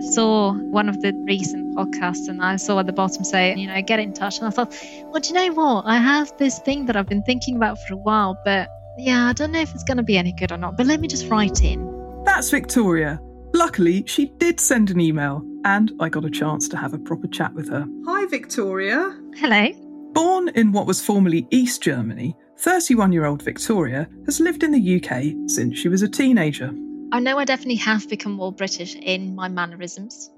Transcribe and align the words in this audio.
saw 0.00 0.52
one 0.54 0.88
of 0.88 1.00
the 1.00 1.12
recent 1.26 1.76
podcasts 1.76 2.28
and 2.28 2.42
I 2.42 2.56
saw 2.56 2.78
at 2.80 2.86
the 2.86 2.92
bottom 2.92 3.24
say, 3.24 3.54
you 3.56 3.66
know, 3.66 3.80
get 3.82 3.98
in 3.98 4.12
touch, 4.12 4.38
and 4.38 4.46
I 4.46 4.50
thought, 4.50 4.76
well, 5.04 5.20
do 5.20 5.28
you 5.28 5.34
know 5.34 5.52
what? 5.54 5.86
I 5.86 5.98
have 5.98 6.36
this 6.38 6.58
thing 6.60 6.86
that 6.86 6.96
I've 6.96 7.08
been 7.08 7.22
thinking 7.22 7.56
about 7.56 7.78
for 7.86 7.94
a 7.94 7.98
while, 7.98 8.38
but 8.44 8.68
yeah, 8.98 9.26
I 9.26 9.32
don't 9.32 9.52
know 9.52 9.60
if 9.60 9.74
it's 9.74 9.84
going 9.84 9.96
to 9.96 10.02
be 10.02 10.18
any 10.18 10.32
good 10.32 10.52
or 10.52 10.56
not. 10.56 10.76
But 10.76 10.86
let 10.86 11.00
me 11.00 11.08
just 11.08 11.28
write 11.28 11.62
in. 11.62 12.22
That's 12.24 12.50
Victoria. 12.50 13.20
Luckily, 13.54 14.04
she 14.06 14.26
did 14.36 14.60
send 14.60 14.90
an 14.90 15.00
email, 15.00 15.42
and 15.64 15.92
I 16.00 16.08
got 16.08 16.24
a 16.24 16.30
chance 16.30 16.68
to 16.68 16.76
have 16.76 16.94
a 16.94 16.98
proper 16.98 17.26
chat 17.28 17.54
with 17.54 17.68
her. 17.70 17.86
Hi, 18.06 18.26
Victoria. 18.26 19.16
Hello. 19.36 19.68
Born 20.12 20.48
in 20.50 20.72
what 20.72 20.86
was 20.86 21.00
formerly 21.00 21.46
East 21.50 21.82
Germany, 21.82 22.36
31 22.58 23.12
year 23.12 23.24
old 23.24 23.42
Victoria 23.42 24.08
has 24.26 24.40
lived 24.40 24.64
in 24.64 24.72
the 24.72 24.96
UK 24.96 25.48
since 25.48 25.78
she 25.78 25.88
was 25.88 26.02
a 26.02 26.08
teenager. 26.08 26.72
I 27.12 27.20
know 27.20 27.38
I 27.38 27.44
definitely 27.44 27.76
have 27.76 28.08
become 28.08 28.32
more 28.32 28.52
British 28.52 28.94
in 28.94 29.34
my 29.34 29.48
mannerisms. 29.48 30.30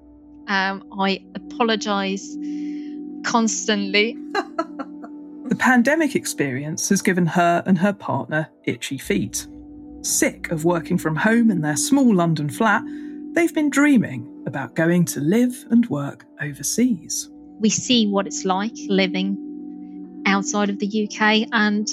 Um, 0.47 0.83
I 0.99 1.23
apologise 1.35 2.35
constantly. 3.23 4.17
The 5.51 5.57
pandemic 5.57 6.15
experience 6.15 6.87
has 6.87 7.01
given 7.01 7.25
her 7.25 7.61
and 7.65 7.77
her 7.77 7.91
partner 7.91 8.47
itchy 8.63 8.97
feet. 8.97 9.45
Sick 10.01 10.49
of 10.49 10.63
working 10.63 10.97
from 10.97 11.13
home 11.13 11.51
in 11.51 11.59
their 11.59 11.75
small 11.75 12.15
London 12.15 12.49
flat, 12.49 12.81
they've 13.33 13.53
been 13.53 13.69
dreaming 13.69 14.25
about 14.47 14.75
going 14.75 15.03
to 15.07 15.19
live 15.19 15.65
and 15.69 15.85
work 15.89 16.25
overseas. 16.41 17.29
We 17.59 17.69
see 17.69 18.07
what 18.07 18.27
it's 18.27 18.45
like 18.45 18.71
living 18.87 20.23
outside 20.25 20.69
of 20.69 20.79
the 20.79 20.87
UK, 20.87 21.49
and 21.51 21.85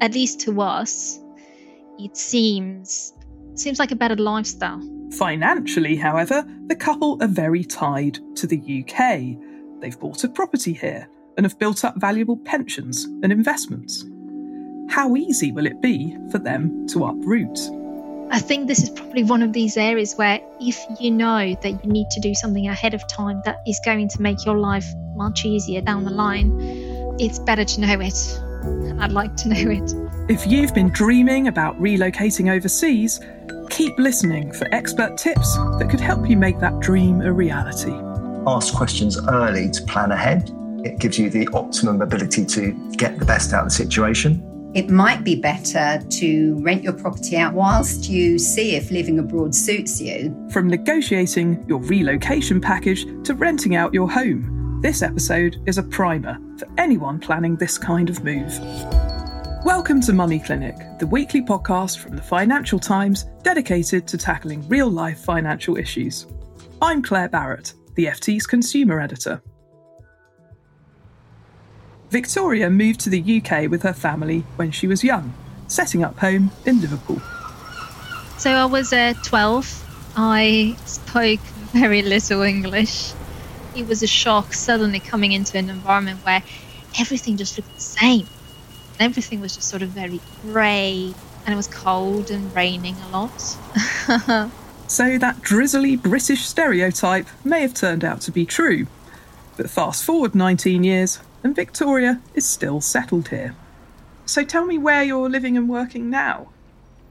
at 0.00 0.12
least 0.12 0.40
to 0.40 0.60
us, 0.60 1.20
it 2.00 2.16
seems 2.16 3.12
seems 3.58 3.78
like 3.78 3.90
a 3.90 3.96
better 3.96 4.16
lifestyle. 4.16 4.80
Financially, 5.12 5.96
however, 5.96 6.44
the 6.66 6.76
couple 6.76 7.22
are 7.22 7.28
very 7.28 7.64
tied 7.64 8.18
to 8.36 8.46
the 8.46 8.58
UK. 8.58 9.80
They've 9.80 9.98
bought 9.98 10.24
a 10.24 10.28
property 10.28 10.72
here 10.72 11.08
and 11.36 11.46
have 11.46 11.58
built 11.58 11.84
up 11.84 11.96
valuable 11.96 12.36
pensions 12.36 13.04
and 13.04 13.32
investments. 13.32 14.04
How 14.88 15.16
easy 15.16 15.52
will 15.52 15.66
it 15.66 15.80
be 15.80 16.16
for 16.30 16.38
them 16.38 16.86
to 16.88 17.04
uproot? 17.06 17.58
I 18.30 18.38
think 18.40 18.68
this 18.68 18.82
is 18.82 18.90
probably 18.90 19.22
one 19.22 19.42
of 19.42 19.52
these 19.52 19.76
areas 19.76 20.14
where 20.14 20.40
if 20.60 20.78
you 20.98 21.10
know 21.10 21.54
that 21.62 21.84
you 21.84 21.92
need 21.92 22.08
to 22.10 22.20
do 22.20 22.34
something 22.34 22.66
ahead 22.66 22.94
of 22.94 23.06
time 23.08 23.42
that 23.44 23.58
is 23.66 23.80
going 23.84 24.08
to 24.08 24.22
make 24.22 24.44
your 24.44 24.58
life 24.58 24.86
much 25.14 25.44
easier 25.44 25.80
down 25.80 26.04
the 26.04 26.10
line, 26.10 26.56
it's 27.18 27.38
better 27.38 27.64
to 27.64 27.80
know 27.80 28.00
it. 28.00 28.40
And 28.64 29.02
I'd 29.02 29.12
like 29.12 29.36
to 29.36 29.48
know 29.48 29.70
it. 29.70 29.92
If 30.30 30.46
you've 30.46 30.74
been 30.74 30.88
dreaming 30.88 31.48
about 31.48 31.78
relocating 31.80 32.50
overseas, 32.50 33.20
keep 33.70 33.98
listening 33.98 34.52
for 34.52 34.66
expert 34.72 35.18
tips 35.18 35.56
that 35.78 35.88
could 35.90 36.00
help 36.00 36.28
you 36.28 36.36
make 36.36 36.58
that 36.60 36.80
dream 36.80 37.20
a 37.20 37.32
reality. 37.32 37.92
Ask 38.46 38.74
questions 38.74 39.18
early 39.28 39.70
to 39.70 39.82
plan 39.84 40.12
ahead. 40.12 40.50
It 40.84 40.98
gives 40.98 41.18
you 41.18 41.30
the 41.30 41.48
optimum 41.52 42.02
ability 42.02 42.44
to 42.46 42.72
get 42.96 43.18
the 43.18 43.24
best 43.24 43.52
out 43.52 43.64
of 43.64 43.66
the 43.66 43.74
situation. 43.74 44.50
It 44.74 44.90
might 44.90 45.22
be 45.22 45.36
better 45.36 46.00
to 46.04 46.58
rent 46.60 46.82
your 46.82 46.94
property 46.94 47.36
out 47.36 47.54
whilst 47.54 48.08
you 48.08 48.40
see 48.40 48.74
if 48.74 48.90
living 48.90 49.20
abroad 49.20 49.54
suits 49.54 50.00
you. 50.00 50.36
From 50.50 50.68
negotiating 50.68 51.64
your 51.68 51.78
relocation 51.78 52.60
package 52.60 53.04
to 53.24 53.34
renting 53.34 53.76
out 53.76 53.94
your 53.94 54.10
home, 54.10 54.63
this 54.84 55.00
episode 55.00 55.62
is 55.64 55.78
a 55.78 55.82
primer 55.82 56.38
for 56.58 56.68
anyone 56.76 57.18
planning 57.18 57.56
this 57.56 57.78
kind 57.78 58.10
of 58.10 58.22
move. 58.22 58.52
Welcome 59.64 59.98
to 60.02 60.12
Money 60.12 60.38
Clinic, 60.38 60.76
the 60.98 61.06
weekly 61.06 61.40
podcast 61.40 62.00
from 62.00 62.16
the 62.16 62.20
Financial 62.20 62.78
Times 62.78 63.24
dedicated 63.42 64.06
to 64.06 64.18
tackling 64.18 64.68
real 64.68 64.90
life 64.90 65.20
financial 65.20 65.78
issues. 65.78 66.26
I'm 66.82 67.02
Claire 67.02 67.30
Barrett, 67.30 67.72
the 67.94 68.04
FT's 68.04 68.46
consumer 68.46 69.00
editor. 69.00 69.40
Victoria 72.10 72.68
moved 72.68 73.00
to 73.00 73.08
the 73.08 73.40
UK 73.40 73.70
with 73.70 73.82
her 73.84 73.94
family 73.94 74.40
when 74.56 74.70
she 74.70 74.86
was 74.86 75.02
young, 75.02 75.32
setting 75.66 76.04
up 76.04 76.18
home 76.18 76.50
in 76.66 76.82
Liverpool. 76.82 77.22
So 78.36 78.50
I 78.50 78.66
was 78.66 78.92
uh, 78.92 79.14
12. 79.22 80.12
I 80.18 80.76
spoke 80.84 81.40
very 81.72 82.02
little 82.02 82.42
English. 82.42 83.14
It 83.74 83.86
was 83.86 84.02
a 84.02 84.06
shock 84.06 84.52
suddenly 84.52 85.00
coming 85.00 85.32
into 85.32 85.58
an 85.58 85.70
environment 85.70 86.20
where 86.24 86.42
everything 86.98 87.36
just 87.36 87.56
looked 87.58 87.74
the 87.74 87.80
same. 87.80 88.26
And 88.98 89.10
everything 89.10 89.40
was 89.40 89.54
just 89.56 89.68
sort 89.68 89.82
of 89.82 89.90
very 89.90 90.20
grey 90.42 91.14
and 91.44 91.52
it 91.52 91.56
was 91.56 91.66
cold 91.68 92.30
and 92.30 92.54
raining 92.54 92.96
a 92.96 93.08
lot. 93.08 94.50
So 94.86 95.16
that 95.18 95.40
drizzly 95.40 95.96
British 95.96 96.44
stereotype 96.44 97.26
may 97.42 97.62
have 97.62 97.74
turned 97.74 98.04
out 98.04 98.20
to 98.22 98.30
be 98.30 98.44
true. 98.44 98.86
But 99.56 99.70
fast 99.70 100.04
forward 100.04 100.34
19 100.34 100.84
years, 100.84 101.20
and 101.42 101.56
Victoria 101.56 102.20
is 102.34 102.48
still 102.48 102.80
settled 102.80 103.28
here. 103.28 103.56
So 104.26 104.44
tell 104.44 104.66
me 104.66 104.78
where 104.78 105.02
you're 105.02 105.30
living 105.30 105.56
and 105.56 105.68
working 105.68 106.10
now. 106.10 106.48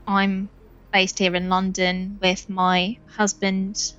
I'm 0.07 0.50
based 0.91 1.19
here 1.19 1.35
in 1.35 1.50
London 1.50 2.19
with 2.22 2.50
my 2.50 2.97
husband. 3.16 3.94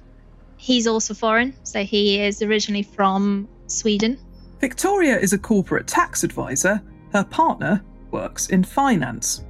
He's 0.65 0.87
also 0.87 1.13
foreign, 1.13 1.53
so 1.63 1.85
he 1.85 2.19
is 2.19 2.41
originally 2.41 2.85
from 2.85 3.47
Sweden. 3.67 4.19
Victoria 4.61 5.19
is 5.19 5.35
a 5.35 5.39
corporate 5.39 5.87
tax 5.87 6.25
advisor, 6.25 6.81
her 7.13 7.23
partner 7.23 7.85
works 8.11 8.49
in 8.49 8.65
finance. 8.65 9.45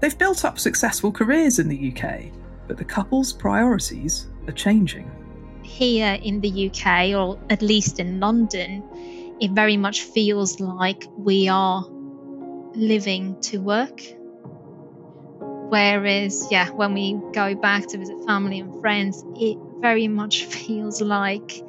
They've 0.00 0.18
built 0.18 0.44
up 0.44 0.58
successful 0.58 1.10
careers 1.10 1.58
in 1.58 1.68
the 1.68 1.90
UK, 1.90 2.24
but 2.66 2.76
the 2.76 2.84
couple's 2.84 3.32
priorities 3.32 4.26
are 4.46 4.52
changing. 4.52 5.10
Here 5.62 6.18
in 6.22 6.38
the 6.42 6.68
UK, 6.68 7.14
or 7.18 7.38
at 7.48 7.62
least 7.62 7.98
in 7.98 8.20
London, 8.20 8.84
it 9.40 9.52
very 9.52 9.78
much 9.78 10.02
feels 10.02 10.60
like 10.60 11.02
we 11.16 11.48
are 11.48 11.82
living 12.74 13.40
to 13.40 13.56
work. 13.56 14.02
Whereas, 15.70 16.46
yeah, 16.50 16.68
when 16.68 16.92
we 16.92 17.18
go 17.32 17.54
back 17.54 17.86
to 17.86 17.96
visit 17.96 18.22
family 18.26 18.60
and 18.60 18.78
friends, 18.82 19.24
it 19.36 19.56
very 19.80 20.08
much 20.08 20.44
feels 20.44 21.00
like 21.00 21.62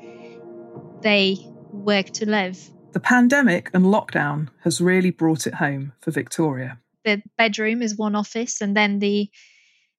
they 1.02 1.38
work 1.72 2.08
to 2.08 2.30
live. 2.30 2.70
The 2.92 3.00
pandemic 3.00 3.70
and 3.74 3.86
lockdown 3.86 4.50
has 4.64 4.82
really 4.82 5.12
brought 5.12 5.46
it 5.46 5.56
home 5.56 5.94
for 6.02 6.12
Victoria. 6.12 6.80
The 7.06 7.22
bedroom 7.38 7.82
is 7.82 7.96
one 7.96 8.16
office, 8.16 8.62
and 8.62 8.76
then 8.76 9.00
the 9.00 9.30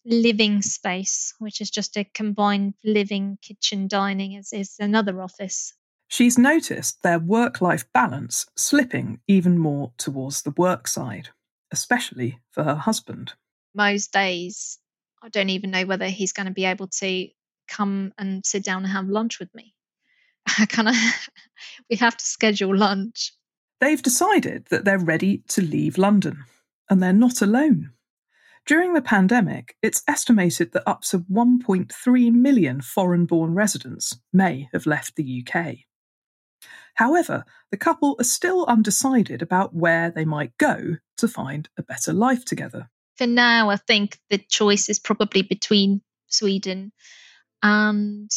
living 0.05 0.63
space, 0.63 1.35
which 1.39 1.61
is 1.61 1.71
just 1.71 1.97
a 1.97 2.05
combined 2.05 2.75
living, 2.85 3.39
kitchen, 3.43 3.87
dining, 3.87 4.33
is, 4.33 4.53
is 4.53 4.77
another 4.79 5.23
office. 5.23 5.75
She's 6.09 6.37
noticed 6.37 7.03
their 7.03 7.21
work 7.21 7.61
life 7.61 7.85
balance 7.93 8.47
slipping 8.57 9.21
even 9.29 9.59
more 9.59 9.93
towards 9.97 10.43
the 10.43 10.51
work 10.51 10.89
side, 10.89 11.29
especially 11.71 12.41
for 12.51 12.65
her 12.65 12.75
husband. 12.75 13.35
Most 13.75 14.13
days, 14.13 14.79
I 15.23 15.29
don't 15.29 15.51
even 15.51 15.71
know 15.71 15.87
whether 15.87 16.07
he's 16.07 16.33
going 16.33 16.47
to 16.47 16.53
be 16.53 16.65
able 16.65 16.89
to 16.89 17.29
come 17.71 18.13
and 18.19 18.45
sit 18.45 18.65
down 18.65 18.83
and 18.85 18.93
have 18.93 19.09
lunch 19.09 19.39
with 19.39 19.55
me 19.55 19.75
kind 20.69 20.89
of 20.89 20.95
we 21.91 21.97
have 21.97 22.17
to 22.17 22.25
schedule 22.25 22.77
lunch. 22.77 23.33
They've 23.81 24.03
decided 24.03 24.67
that 24.71 24.85
they're 24.85 24.99
ready 24.99 25.43
to 25.49 25.63
leave 25.63 25.97
London, 25.97 26.45
and 26.89 27.03
they're 27.03 27.13
not 27.13 27.41
alone. 27.41 27.93
During 28.67 28.93
the 28.93 29.03
pandemic, 29.03 29.75
it's 29.83 30.03
estimated 30.07 30.73
that 30.73 30.83
up 30.87 31.01
to 31.05 31.21
1.3 31.21 32.33
million 32.33 32.83
foreign 32.83 33.25
born 33.25 33.55
residents 33.55 34.19
may 34.33 34.69
have 34.73 34.85
left 34.85 35.17
the 35.17 35.45
UK. 35.47 35.77
However, 36.95 37.45
the 37.71 37.79
couple 37.79 38.17
are 38.19 38.25
still 38.25 38.67
undecided 38.67 39.41
about 39.41 39.75
where 39.75 40.11
they 40.11 40.27
might 40.27 40.59
go 40.59 40.97
to 41.17 41.29
find 41.29 41.71
a 41.79 41.83
better 41.83 42.13
life 42.13 42.45
together. 42.45 42.91
For 43.17 43.27
now, 43.27 43.71
I 43.71 43.77
think 43.77 44.19
the 44.29 44.39
choice 44.39 44.91
is 44.91 44.99
probably 44.99 45.41
between 45.41 46.03
Sweden 46.27 46.93
and 47.63 48.31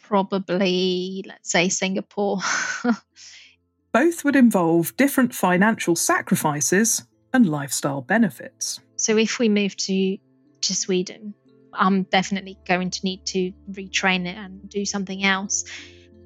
probably, 0.00 1.24
let's 1.26 1.50
say, 1.50 1.68
Singapore. 1.68 2.40
Both 3.92 4.24
would 4.24 4.36
involve 4.36 4.96
different 4.96 5.34
financial 5.34 5.96
sacrifices 5.96 7.02
and 7.32 7.48
lifestyle 7.48 8.02
benefits. 8.02 8.80
So 8.96 9.16
if 9.16 9.38
we 9.38 9.48
move 9.48 9.76
to 9.76 10.18
to 10.62 10.76
Sweden, 10.76 11.34
I'm 11.72 12.04
definitely 12.04 12.56
going 12.66 12.90
to 12.90 13.00
need 13.04 13.26
to 13.26 13.52
retrain 13.70 14.26
it 14.26 14.36
and 14.36 14.68
do 14.68 14.84
something 14.84 15.24
else. 15.24 15.64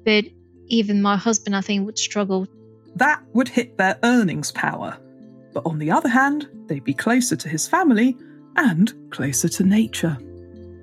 But 0.05 0.25
even 0.67 1.01
my 1.01 1.17
husband, 1.17 1.55
I 1.55 1.61
think, 1.61 1.85
would 1.85 1.97
struggle. 1.97 2.47
That 2.95 3.21
would 3.33 3.47
hit 3.47 3.77
their 3.77 3.97
earnings 4.03 4.51
power. 4.51 4.97
But 5.53 5.65
on 5.65 5.79
the 5.79 5.91
other 5.91 6.09
hand, 6.09 6.47
they'd 6.67 6.83
be 6.83 6.93
closer 6.93 7.35
to 7.35 7.49
his 7.49 7.67
family 7.67 8.15
and 8.57 8.93
closer 9.11 9.49
to 9.49 9.63
nature. 9.63 10.17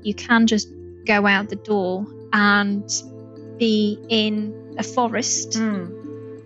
You 0.02 0.14
can 0.14 0.46
just 0.46 0.68
go 1.06 1.26
out 1.26 1.48
the 1.48 1.56
door 1.56 2.06
and 2.32 2.88
be 3.58 3.98
in 4.08 4.74
a 4.78 4.82
forest 4.82 5.52
Mm. 5.52 5.90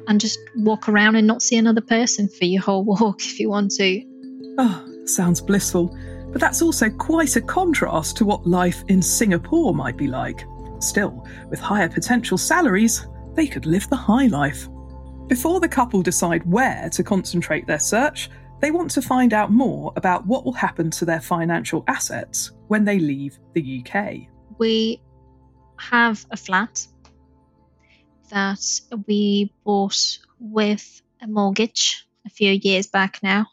and 0.08 0.20
just 0.20 0.38
walk 0.56 0.88
around 0.88 1.16
and 1.16 1.26
not 1.26 1.43
see 1.43 1.56
another 1.56 1.81
person 1.81 2.28
for 2.28 2.44
your 2.44 2.62
whole 2.62 2.84
walk 2.84 3.20
if 3.25 3.38
you 3.40 3.49
want 3.50 3.70
to. 3.72 4.02
Oh, 4.58 4.84
sounds 5.05 5.40
blissful. 5.40 5.96
But 6.31 6.40
that's 6.43 6.60
also 6.60 6.90
quite 6.90 7.37
a 7.37 7.40
contrast 7.40 8.16
to 8.19 8.25
what 8.26 8.46
life 8.46 8.84
in 8.88 9.00
Singapore 9.00 9.75
might 9.75 9.96
be 9.96 10.06
like. 10.08 10.44
Still, 10.81 11.26
with 11.49 11.58
higher 11.58 11.88
potential 11.88 12.37
salaries, 12.37 13.06
they 13.34 13.46
could 13.46 13.64
live 13.64 13.88
the 13.88 13.96
high 13.96 14.26
life. 14.26 14.69
Before 15.28 15.58
the 15.60 15.69
couple 15.69 16.02
decide 16.02 16.44
where 16.50 16.88
to 16.90 17.02
concentrate 17.02 17.66
their 17.66 17.78
search, 17.78 18.31
they 18.60 18.70
want 18.70 18.90
to 18.93 19.02
find 19.02 19.32
out 19.32 19.52
more 19.52 19.93
about 19.96 20.26
what 20.26 20.44
will 20.44 20.52
happen 20.52 20.90
to 20.90 21.05
their 21.05 21.20
financial 21.20 21.84
assets 21.88 22.52
when 22.66 22.84
they 22.84 22.99
leave 22.99 23.38
the 23.55 23.82
UK. 23.84 24.28
We 24.58 25.00
have 25.78 26.26
a 26.31 26.37
flat 26.37 26.87
that 28.31 28.60
we 29.06 29.52
bought 29.64 30.19
with 30.38 31.02
a 31.22 31.26
mortgage 31.26 32.06
a 32.26 32.31
few 32.31 32.52
years 32.52 32.87
back 32.88 33.20
now. 33.22 33.46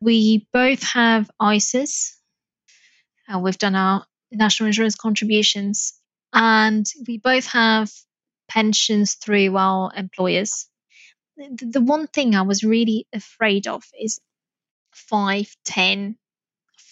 We 0.00 0.46
both 0.52 0.82
have 0.82 1.30
ISAs. 1.40 2.14
and 3.26 3.36
uh, 3.36 3.40
we've 3.40 3.58
done 3.58 3.74
our 3.74 4.06
national 4.30 4.68
insurance 4.68 4.94
contributions, 4.96 5.94
and 6.32 6.86
we 7.06 7.18
both 7.18 7.46
have 7.46 7.90
pensions 8.48 9.14
through 9.14 9.56
our 9.56 9.92
employers. 9.96 10.68
The, 11.36 11.70
the 11.72 11.80
one 11.80 12.06
thing 12.06 12.34
I 12.34 12.42
was 12.42 12.62
really 12.62 13.06
afraid 13.12 13.66
of 13.66 13.82
is 14.00 14.20
five, 14.92 15.54
ten, 15.64 16.16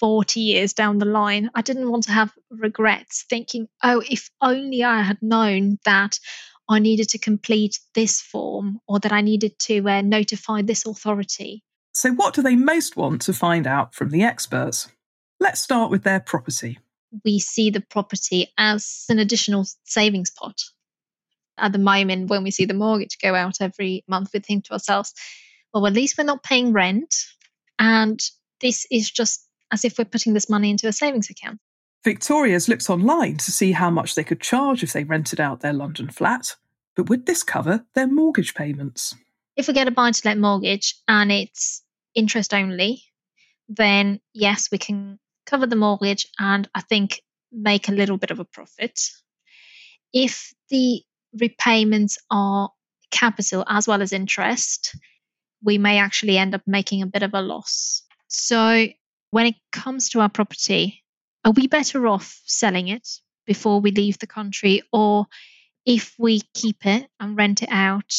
40 0.02 0.40
years 0.40 0.72
down 0.72 0.98
the 0.98 1.04
line, 1.04 1.48
I 1.54 1.62
didn't 1.62 1.88
want 1.88 2.02
to 2.04 2.10
have 2.12 2.32
regrets 2.50 3.24
thinking, 3.30 3.68
oh, 3.84 4.02
if 4.10 4.30
only 4.40 4.82
I 4.82 5.00
had 5.00 5.22
known 5.22 5.78
that 5.84 6.18
I 6.68 6.80
needed 6.80 7.10
to 7.10 7.18
complete 7.18 7.78
this 7.94 8.20
form 8.20 8.80
or 8.88 8.98
that 8.98 9.12
I 9.12 9.20
needed 9.20 9.56
to 9.60 9.88
uh, 9.88 10.00
notify 10.00 10.62
this 10.62 10.84
authority. 10.84 11.62
So, 11.94 12.10
what 12.10 12.34
do 12.34 12.42
they 12.42 12.56
most 12.56 12.96
want 12.96 13.22
to 13.22 13.32
find 13.32 13.64
out 13.64 13.94
from 13.94 14.10
the 14.10 14.24
experts? 14.24 14.88
Let's 15.38 15.60
start 15.60 15.92
with 15.92 16.02
their 16.02 16.18
property. 16.18 16.80
We 17.24 17.38
see 17.38 17.70
the 17.70 17.80
property 17.80 18.52
as 18.58 19.04
an 19.08 19.20
additional 19.20 19.66
savings 19.84 20.30
pot. 20.30 20.62
At 21.58 21.70
the 21.70 21.78
moment, 21.78 22.28
when 22.28 22.42
we 22.42 22.50
see 22.50 22.64
the 22.64 22.74
mortgage 22.74 23.18
go 23.22 23.36
out 23.36 23.60
every 23.60 24.02
month, 24.08 24.30
we 24.34 24.40
think 24.40 24.64
to 24.64 24.72
ourselves, 24.72 25.14
well, 25.72 25.86
at 25.86 25.92
least 25.92 26.18
we're 26.18 26.24
not 26.24 26.42
paying 26.42 26.72
rent. 26.72 27.14
And 27.78 28.20
this 28.60 28.84
is 28.90 29.08
just 29.08 29.46
as 29.72 29.84
if 29.84 29.98
we're 29.98 30.04
putting 30.04 30.34
this 30.34 30.48
money 30.48 30.70
into 30.70 30.86
a 30.86 30.92
savings 30.92 31.30
account. 31.30 31.58
Victoria's 32.04 32.68
looked 32.68 32.90
online 32.90 33.36
to 33.38 33.52
see 33.52 33.72
how 33.72 33.90
much 33.90 34.14
they 34.14 34.24
could 34.24 34.40
charge 34.40 34.82
if 34.82 34.92
they 34.92 35.04
rented 35.04 35.40
out 35.40 35.60
their 35.60 35.72
London 35.72 36.10
flat, 36.10 36.56
but 36.96 37.08
would 37.08 37.26
this 37.26 37.42
cover 37.42 37.84
their 37.94 38.08
mortgage 38.08 38.54
payments? 38.54 39.14
If 39.56 39.68
we 39.68 39.74
get 39.74 39.88
a 39.88 39.92
buy 39.92 40.10
to 40.10 40.22
let 40.24 40.38
mortgage 40.38 40.96
and 41.06 41.30
it's 41.30 41.82
interest 42.14 42.52
only, 42.52 43.02
then 43.68 44.20
yes, 44.34 44.68
we 44.72 44.78
can 44.78 45.18
cover 45.46 45.66
the 45.66 45.76
mortgage 45.76 46.26
and 46.38 46.68
I 46.74 46.80
think 46.80 47.22
make 47.52 47.88
a 47.88 47.92
little 47.92 48.16
bit 48.16 48.30
of 48.30 48.40
a 48.40 48.44
profit. 48.44 48.98
If 50.12 50.52
the 50.70 51.02
repayments 51.38 52.18
are 52.30 52.70
capital 53.10 53.64
as 53.68 53.86
well 53.86 54.02
as 54.02 54.12
interest, 54.12 54.96
we 55.62 55.78
may 55.78 55.98
actually 55.98 56.38
end 56.38 56.54
up 56.54 56.62
making 56.66 57.02
a 57.02 57.06
bit 57.06 57.22
of 57.22 57.34
a 57.34 57.42
loss. 57.42 58.02
So, 58.28 58.86
when 59.32 59.46
it 59.46 59.54
comes 59.72 60.10
to 60.10 60.20
our 60.20 60.28
property, 60.28 61.02
are 61.44 61.52
we 61.52 61.66
better 61.66 62.06
off 62.06 62.40
selling 62.44 62.88
it 62.88 63.08
before 63.46 63.80
we 63.80 63.90
leave 63.90 64.18
the 64.18 64.26
country? 64.26 64.82
Or 64.92 65.26
if 65.84 66.14
we 66.18 66.42
keep 66.54 66.86
it 66.86 67.08
and 67.18 67.36
rent 67.36 67.62
it 67.62 67.70
out, 67.72 68.12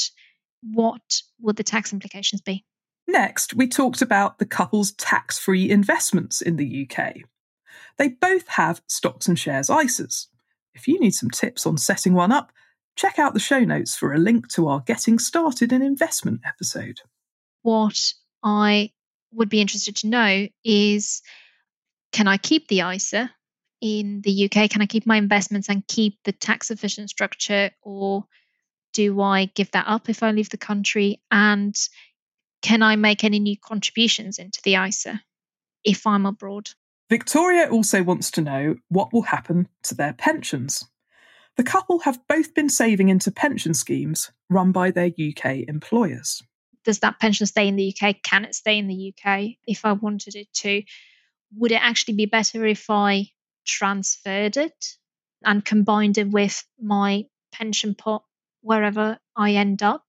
what 0.63 1.21
would 1.39 1.55
the 1.55 1.63
tax 1.63 1.93
implications 1.93 2.41
be? 2.41 2.65
Next, 3.07 3.53
we 3.53 3.67
talked 3.67 4.01
about 4.01 4.39
the 4.39 4.45
couple's 4.45 4.91
tax 4.93 5.37
free 5.37 5.69
investments 5.69 6.41
in 6.41 6.55
the 6.55 6.89
UK. 6.89 7.17
They 7.97 8.07
both 8.07 8.47
have 8.47 8.81
stocks 8.89 9.27
and 9.27 9.37
shares 9.37 9.67
ISAs. 9.69 10.27
If 10.73 10.87
you 10.87 10.99
need 10.99 11.11
some 11.11 11.29
tips 11.29 11.67
on 11.67 11.77
setting 11.77 12.15
one 12.15 12.31
up, 12.31 12.51
check 12.95 13.19
out 13.19 13.35
the 13.35 13.39
show 13.39 13.59
notes 13.59 13.95
for 13.95 14.13
a 14.13 14.17
link 14.17 14.47
to 14.53 14.67
our 14.67 14.79
Getting 14.79 15.19
Started 15.19 15.71
in 15.71 15.83
Investment 15.83 16.41
episode. 16.43 17.01
What 17.61 18.13
I 18.41 18.89
would 19.33 19.49
be 19.49 19.61
interested 19.61 19.95
to 19.97 20.07
know 20.07 20.47
is 20.63 21.21
can 22.11 22.27
I 22.27 22.37
keep 22.37 22.67
the 22.67 22.81
ISA 22.81 23.29
in 23.81 24.21
the 24.21 24.45
UK? 24.45 24.69
Can 24.69 24.81
I 24.81 24.85
keep 24.85 25.05
my 25.05 25.17
investments 25.17 25.67
and 25.67 25.85
keep 25.87 26.17
the 26.23 26.31
tax 26.31 26.71
efficient 26.71 27.09
structure, 27.09 27.71
or 27.81 28.25
do 28.93 29.19
I 29.19 29.45
give 29.45 29.71
that 29.71 29.87
up 29.87 30.09
if 30.09 30.23
I 30.23 30.31
leave 30.31 30.49
the 30.49 30.57
country? 30.57 31.21
And 31.31 31.75
can 32.61 32.81
I 32.81 32.95
make 32.95 33.23
any 33.23 33.39
new 33.39 33.57
contributions 33.57 34.39
into 34.39 34.61
the 34.63 34.75
ISA 34.75 35.21
if 35.83 36.07
I'm 36.07 36.25
abroad? 36.25 36.69
Victoria 37.09 37.69
also 37.69 38.01
wants 38.03 38.31
to 38.31 38.41
know 38.41 38.75
what 38.87 39.11
will 39.11 39.23
happen 39.23 39.67
to 39.83 39.95
their 39.95 40.13
pensions. 40.13 40.85
The 41.57 41.63
couple 41.63 41.99
have 41.99 42.25
both 42.27 42.53
been 42.55 42.69
saving 42.69 43.09
into 43.09 43.31
pension 43.31 43.73
schemes 43.73 44.31
run 44.49 44.71
by 44.71 44.91
their 44.91 45.07
UK 45.07 45.67
employers. 45.67 46.41
Does 46.83 46.99
that 46.99 47.19
pension 47.19 47.47
stay 47.47 47.67
in 47.67 47.75
the 47.75 47.95
UK? 47.95 48.17
Can 48.23 48.45
it 48.45 48.55
stay 48.55 48.77
in 48.77 48.87
the 48.87 49.13
UK 49.13 49.55
if 49.65 49.85
I 49.85 49.93
wanted 49.93 50.35
it 50.35 50.51
to? 50.55 50.83
Would 51.55 51.71
it 51.71 51.81
actually 51.81 52.15
be 52.15 52.25
better 52.25 52.65
if 52.65 52.89
I 52.89 53.29
transferred 53.65 54.57
it 54.57 54.97
and 55.43 55.63
combined 55.63 56.17
it 56.17 56.29
with 56.29 56.63
my 56.81 57.25
pension 57.51 57.95
pot 57.95 58.23
wherever 58.61 59.19
I 59.35 59.51
end 59.51 59.83
up? 59.83 60.03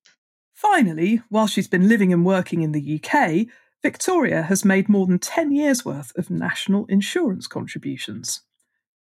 Finally, 0.55 1.21
while 1.29 1.47
she's 1.47 1.69
been 1.69 1.89
living 1.89 2.13
and 2.13 2.25
working 2.25 2.63
in 2.63 2.73
the 2.73 3.01
UK, 3.01 3.47
Victoria 3.83 4.43
has 4.43 4.65
made 4.65 4.89
more 4.89 5.07
than 5.07 5.19
10 5.19 5.53
years' 5.53 5.85
worth 5.85 6.17
of 6.17 6.31
national 6.31 6.87
insurance 6.87 7.47
contributions. 7.47 8.41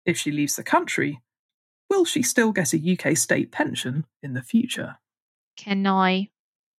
If 0.06 0.16
she 0.16 0.30
leaves 0.30 0.56
the 0.56 0.62
country, 0.62 1.20
will 1.90 2.04
she 2.04 2.22
still 2.22 2.52
get 2.52 2.72
a 2.72 2.92
UK 2.92 3.16
state 3.16 3.52
pension 3.52 4.06
in 4.22 4.32
the 4.32 4.42
future? 4.42 4.96
Can 5.56 5.86
I 5.86 6.30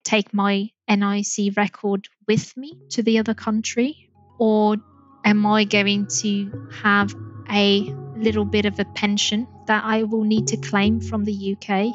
take 0.04 0.34
my 0.34 0.70
NIC 0.90 1.56
record 1.56 2.08
with 2.28 2.56
me 2.58 2.78
to 2.90 3.04
the 3.04 3.20
other 3.20 3.34
country? 3.34 4.10
Or 4.40 4.78
am 5.26 5.46
I 5.46 5.64
going 5.64 6.08
to 6.22 6.70
have 6.82 7.14
a 7.50 7.82
little 8.16 8.46
bit 8.46 8.66
of 8.66 8.80
a 8.80 8.86
pension 8.86 9.48
that 9.68 9.84
I 9.84 10.04
will 10.04 10.24
need 10.24 10.48
to 10.48 10.58
claim 10.58 11.00
from 11.00 11.24
the 11.24 11.56
UK? 11.56 11.94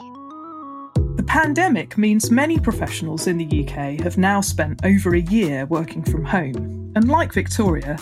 The 1.17 1.25
pandemic 1.25 1.99
means 1.99 2.31
many 2.31 2.59
professionals 2.59 3.27
in 3.27 3.39
the 3.39 3.65
UK 3.65 4.01
have 4.05 4.19
now 4.19 4.41
spent 4.41 4.85
over 4.85 5.15
a 5.15 5.21
year 5.21 5.67
working 5.67 6.03
from 6.03 6.25
home, 6.25 6.93
and 6.95 7.09
like 7.09 7.33
Victoria, 7.33 7.99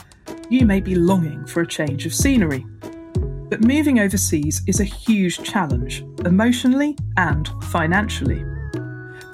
you 0.48 0.66
may 0.66 0.80
be 0.80 0.94
longing 0.94 1.46
for 1.46 1.62
a 1.62 1.66
change 1.66 2.06
of 2.06 2.14
scenery. 2.14 2.64
But 3.48 3.64
moving 3.64 4.00
overseas 4.00 4.60
is 4.66 4.80
a 4.80 4.84
huge 4.84 5.42
challenge, 5.42 6.04
emotionally 6.24 6.96
and 7.16 7.48
financially. 7.64 8.44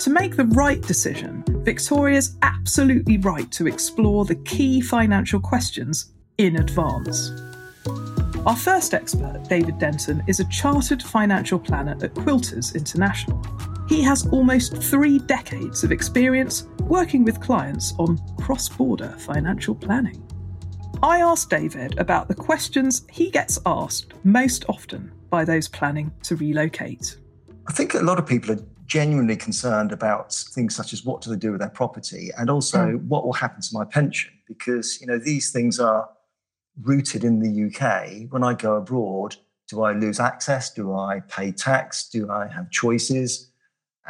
To 0.03 0.11
make 0.11 0.35
the 0.35 0.47
right 0.47 0.83
decision, 0.83 1.45
Victoria's 1.63 2.37
absolutely 2.43 3.19
right 3.19 3.49
to 3.53 3.69
explore 3.69 4.25
the 4.25 4.35
key 4.35 4.81
financial 4.81 5.39
questions 5.39 6.13
in 6.39 6.57
advance. 6.57 7.31
Our 8.45 8.57
first 8.57 8.95
expert, 8.95 9.45
David 9.49 9.79
Denton, 9.79 10.25
is 10.27 10.41
a 10.41 10.49
chartered 10.49 11.01
financial 11.01 11.57
planner 11.57 11.93
at 12.03 12.15
Quilters 12.15 12.75
International. 12.75 13.41
He 13.89 14.03
has 14.03 14.27
almost 14.33 14.77
three 14.77 15.21
decades 15.21 15.85
of 15.85 15.93
experience 15.93 16.65
working 16.81 17.23
with 17.23 17.41
clients 17.41 17.95
on 18.01 18.19
cross 18.39 18.69
border 18.69 19.15
financial 19.19 19.77
planning. 19.77 20.21
I 21.01 21.21
asked 21.21 21.49
David 21.49 21.97
about 22.01 22.27
the 22.27 22.35
questions 22.35 23.07
he 23.09 23.31
gets 23.31 23.61
asked 23.67 24.15
most 24.25 24.65
often 24.69 25.13
by 25.31 25.45
those 25.45 25.69
planning 25.69 26.11
to 26.25 26.35
relocate. 26.35 27.19
I 27.69 27.73
think 27.73 27.95
a 27.95 28.01
lot 28.01 28.19
of 28.19 28.27
people 28.27 28.51
are 28.51 28.65
genuinely 28.93 29.37
concerned 29.37 29.91
about 29.91 30.35
things 30.35 30.77
such 30.77 30.93
as 30.93 31.03
what 31.03 31.23
do 31.23 31.31
they 31.31 31.37
do 31.37 31.51
with 31.51 31.61
their 31.61 31.71
property 31.71 32.29
and 32.37 32.51
also 32.51 32.79
mm. 32.79 33.03
what 33.07 33.25
will 33.25 33.33
happen 33.33 33.63
to 33.63 33.71
my 33.73 33.87
pension 33.87 34.31
because 34.47 35.01
you 35.01 35.07
know 35.07 35.19
these 35.19 35.51
things 35.51 35.81
are 35.81 36.11
rooted 36.83 37.25
in 37.25 37.41
the 37.41 37.53
UK 37.69 38.31
when 38.31 38.45
I 38.45 38.53
go 38.53 38.77
abroad 38.77 39.35
do 39.69 39.83
I 39.83 39.93
lose 39.93 40.21
access? 40.21 40.71
Do 40.71 40.93
I 40.93 41.21
pay 41.21 41.53
tax? 41.53 42.07
Do 42.07 42.31
I 42.31 42.47
have 42.49 42.71
choices? 42.71 43.51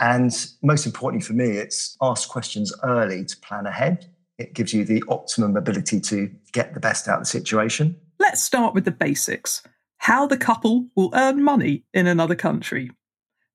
And 0.01 0.33
most 0.63 0.85
importantly 0.85 1.25
for 1.25 1.35
me 1.35 1.51
it's 1.51 1.97
ask 2.03 2.29
questions 2.29 2.75
early 2.83 3.25
to 3.25 3.37
plan 3.37 3.67
ahead. 3.67 4.11
It 4.39 4.53
gives 4.53 4.75
you 4.75 4.85
the 4.85 5.05
optimum 5.09 5.57
ability 5.57 6.01
to 6.01 6.29
get 6.51 6.75
the 6.75 6.81
best 6.81 7.07
out 7.07 7.19
of 7.19 7.23
the 7.23 7.27
situation. 7.27 7.95
Let's 8.19 8.43
start 8.43 8.75
with 8.75 8.85
the 8.85 8.91
basics. 8.91 9.63
How 9.99 10.27
the 10.27 10.37
couple 10.37 10.89
will 10.97 11.13
earn 11.15 11.45
money 11.45 11.85
in 11.95 12.09
another 12.09 12.35
country 12.35 12.91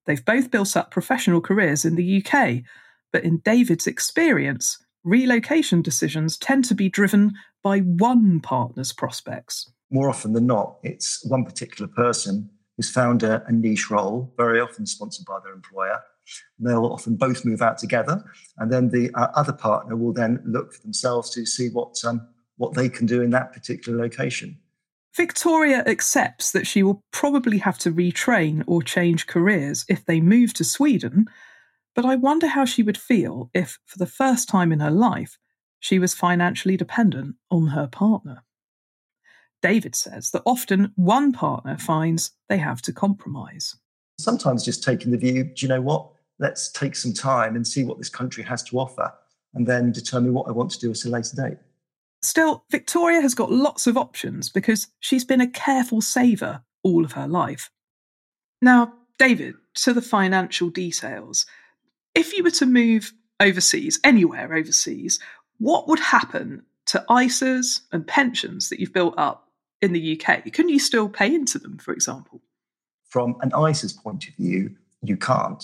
They've 0.07 0.23
both 0.23 0.49
built 0.49 0.75
up 0.75 0.89
professional 0.89 1.41
careers 1.41 1.85
in 1.85 1.95
the 1.95 2.23
UK, 2.25 2.63
but 3.11 3.23
in 3.23 3.37
David's 3.39 3.87
experience, 3.87 4.83
relocation 5.03 5.81
decisions 5.81 6.37
tend 6.37 6.65
to 6.65 6.75
be 6.75 6.89
driven 6.89 7.33
by 7.61 7.79
one 7.79 8.39
partner's 8.39 8.93
prospects. 8.93 9.69
More 9.91 10.09
often 10.09 10.33
than 10.33 10.47
not, 10.47 10.77
it's 10.81 11.23
one 11.25 11.43
particular 11.43 11.89
person 11.89 12.49
who's 12.77 12.89
found 12.89 13.23
a, 13.23 13.45
a 13.47 13.51
niche 13.51 13.89
role, 13.91 14.33
very 14.37 14.61
often 14.61 14.85
sponsored 14.85 15.25
by 15.25 15.39
their 15.43 15.53
employer. 15.53 15.99
They'll 16.59 16.85
often 16.85 17.15
both 17.15 17.45
move 17.45 17.61
out 17.61 17.77
together, 17.77 18.23
and 18.57 18.71
then 18.71 18.89
the 18.89 19.11
uh, 19.13 19.27
other 19.35 19.53
partner 19.53 19.95
will 19.95 20.13
then 20.13 20.41
look 20.45 20.73
for 20.73 20.81
themselves 20.81 21.29
to 21.31 21.45
see 21.45 21.69
what 21.69 21.95
um, 22.05 22.27
what 22.57 22.73
they 22.73 22.89
can 22.89 23.05
do 23.05 23.21
in 23.21 23.29
that 23.31 23.53
particular 23.53 23.97
location. 23.97 24.57
Victoria 25.17 25.83
accepts 25.87 26.51
that 26.51 26.67
she 26.67 26.83
will 26.83 27.03
probably 27.11 27.57
have 27.57 27.79
to 27.79 27.91
retrain 27.91 28.63
or 28.67 28.83
change 28.83 29.25
careers 29.25 29.83
if 29.89 30.05
they 30.05 30.21
move 30.21 30.53
to 30.53 30.63
Sweden, 30.63 31.25
but 31.95 32.05
I 32.05 32.15
wonder 32.15 32.45
how 32.45 32.65
she 32.65 32.83
would 32.83 32.99
feel 32.99 33.49
if, 33.51 33.79
for 33.87 33.97
the 33.97 34.05
first 34.05 34.47
time 34.47 34.71
in 34.71 34.79
her 34.79 34.91
life, 34.91 35.39
she 35.79 35.97
was 35.97 36.13
financially 36.13 36.77
dependent 36.77 37.35
on 37.49 37.67
her 37.67 37.87
partner. 37.87 38.43
David 39.63 39.95
says 39.95 40.29
that 40.31 40.43
often 40.45 40.91
one 40.95 41.31
partner 41.31 41.79
finds 41.79 42.31
they 42.47 42.59
have 42.59 42.83
to 42.83 42.93
compromise. 42.93 43.75
Sometimes 44.19 44.63
just 44.63 44.83
taking 44.83 45.11
the 45.11 45.17
view, 45.17 45.45
do 45.45 45.65
you 45.65 45.67
know 45.67 45.81
what? 45.81 46.11
Let's 46.37 46.71
take 46.71 46.95
some 46.95 47.13
time 47.13 47.55
and 47.55 47.65
see 47.65 47.83
what 47.83 47.97
this 47.97 48.09
country 48.09 48.43
has 48.43 48.61
to 48.65 48.77
offer 48.77 49.11
and 49.55 49.65
then 49.65 49.91
determine 49.91 50.35
what 50.35 50.47
I 50.47 50.51
want 50.51 50.69
to 50.71 50.79
do 50.79 50.91
at 50.91 51.05
a 51.05 51.09
later 51.09 51.35
date. 51.35 51.57
Still, 52.27 52.65
Victoria 52.69 53.21
has 53.21 53.33
got 53.33 53.53
lots 53.53 53.87
of 53.87 53.95
options 53.95 54.49
because 54.49 54.87
she's 54.99 55.23
been 55.23 55.39
a 55.39 55.49
careful 55.49 56.01
saver 56.01 56.61
all 56.83 57.05
of 57.05 57.13
her 57.13 57.25
life. 57.25 57.71
Now, 58.61 58.91
David, 59.17 59.55
to 59.75 59.93
the 59.93 60.01
financial 60.01 60.69
details. 60.69 61.45
If 62.13 62.35
you 62.35 62.43
were 62.43 62.51
to 62.51 62.65
move 62.65 63.13
overseas, 63.39 63.97
anywhere 64.03 64.53
overseas, 64.53 65.21
what 65.59 65.87
would 65.87 66.01
happen 66.01 66.63
to 66.87 67.05
ISAs 67.09 67.79
and 67.93 68.05
pensions 68.05 68.67
that 68.67 68.81
you've 68.81 68.91
built 68.91 69.13
up 69.17 69.47
in 69.81 69.93
the 69.93 70.19
UK? 70.19 70.43
Couldn't 70.51 70.73
you 70.73 70.79
still 70.79 71.07
pay 71.07 71.33
into 71.33 71.57
them, 71.57 71.77
for 71.77 71.93
example? 71.93 72.41
From 73.07 73.37
an 73.39 73.53
ISA's 73.57 73.93
point 73.93 74.27
of 74.27 74.35
view, 74.35 74.75
you 75.01 75.15
can't. 75.15 75.63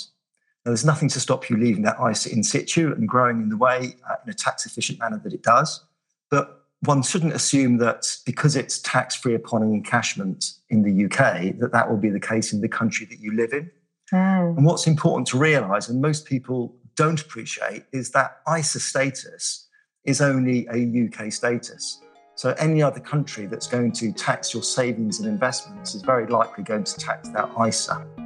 Now, 0.64 0.72
there's 0.72 0.86
nothing 0.86 1.10
to 1.10 1.20
stop 1.20 1.50
you 1.50 1.58
leaving 1.58 1.84
that 1.84 1.98
ISA 2.00 2.32
in 2.32 2.42
situ 2.42 2.94
and 2.94 3.06
growing 3.06 3.42
in 3.42 3.50
the 3.50 3.58
way, 3.58 3.98
uh, 4.10 4.16
in 4.24 4.30
a 4.30 4.34
tax 4.34 4.66
efficient 4.66 5.00
manner 5.00 5.20
that 5.26 5.34
it 5.34 5.44
does. 5.44 5.84
But 6.34 6.64
one 6.80 7.04
shouldn't 7.04 7.36
assume 7.36 7.78
that 7.78 8.08
because 8.26 8.56
it's 8.56 8.80
tax 8.80 9.16
free 9.16 9.36
upon 9.36 9.62
encashment 9.62 10.58
in 10.72 10.82
the 10.82 11.06
UK, 11.06 11.60
that 11.60 11.70
that 11.72 11.88
will 11.92 11.98
be 11.98 12.10
the 12.10 12.20
case 12.20 12.52
in 12.52 12.62
the 12.62 12.68
country 12.68 13.06
that 13.06 13.20
you 13.20 13.36
live 13.36 13.54
in. 13.54 13.70
Mm. 14.12 14.58
And 14.58 14.66
what's 14.66 14.88
important 14.88 15.28
to 15.28 15.38
realize, 15.38 15.90
and 15.90 16.02
most 16.02 16.26
people 16.26 16.76
don't 16.96 17.22
appreciate, 17.22 17.84
is 17.94 18.10
that 18.14 18.38
ISA 18.52 18.80
status 18.80 19.70
is 20.06 20.22
only 20.22 20.68
a 20.72 21.06
UK 21.06 21.32
status. 21.32 22.02
So 22.34 22.56
any 22.58 22.82
other 22.82 23.00
country 23.00 23.46
that's 23.46 23.68
going 23.68 23.92
to 23.92 24.12
tax 24.12 24.56
your 24.56 24.64
savings 24.64 25.20
and 25.20 25.28
investments 25.30 25.94
is 25.94 26.02
very 26.02 26.26
likely 26.26 26.64
going 26.64 26.84
to 26.86 26.96
tax 26.98 27.30
that 27.30 27.48
ISA. 27.64 28.23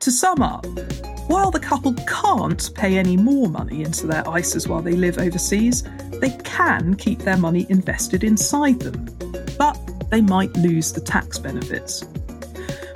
To 0.00 0.12
sum 0.12 0.42
up, 0.42 0.64
while 1.26 1.50
the 1.50 1.58
couple 1.58 1.92
can't 2.06 2.70
pay 2.76 2.98
any 2.98 3.16
more 3.16 3.48
money 3.48 3.82
into 3.82 4.06
their 4.06 4.22
ISAs 4.22 4.68
while 4.68 4.80
they 4.80 4.92
live 4.92 5.18
overseas, 5.18 5.82
they 6.20 6.30
can 6.44 6.94
keep 6.94 7.18
their 7.18 7.36
money 7.36 7.66
invested 7.68 8.22
inside 8.22 8.78
them, 8.78 9.06
but 9.58 9.76
they 10.10 10.20
might 10.20 10.56
lose 10.56 10.92
the 10.92 11.00
tax 11.00 11.38
benefits. 11.38 12.04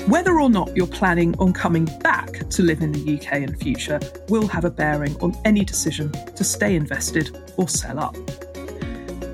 Whether 0.07 0.41
or 0.41 0.49
not 0.49 0.77
you're 0.77 0.87
planning 0.87 1.35
on 1.41 1.53
coming 1.53 1.87
back 2.03 2.49
to 2.51 2.63
live 2.63 2.83
in 2.83 2.93
the 2.93 3.19
UK 3.19 3.43
in 3.43 3.57
future 3.57 3.99
will 4.29 4.47
have 4.47 4.65
a 4.65 4.71
bearing 4.71 5.17
on 5.21 5.37
any 5.45 5.65
decision 5.65 6.13
to 6.13 6.45
stay 6.45 6.77
invested 6.77 7.37
or 7.57 7.69
sell 7.69 7.99
up. 7.99 8.17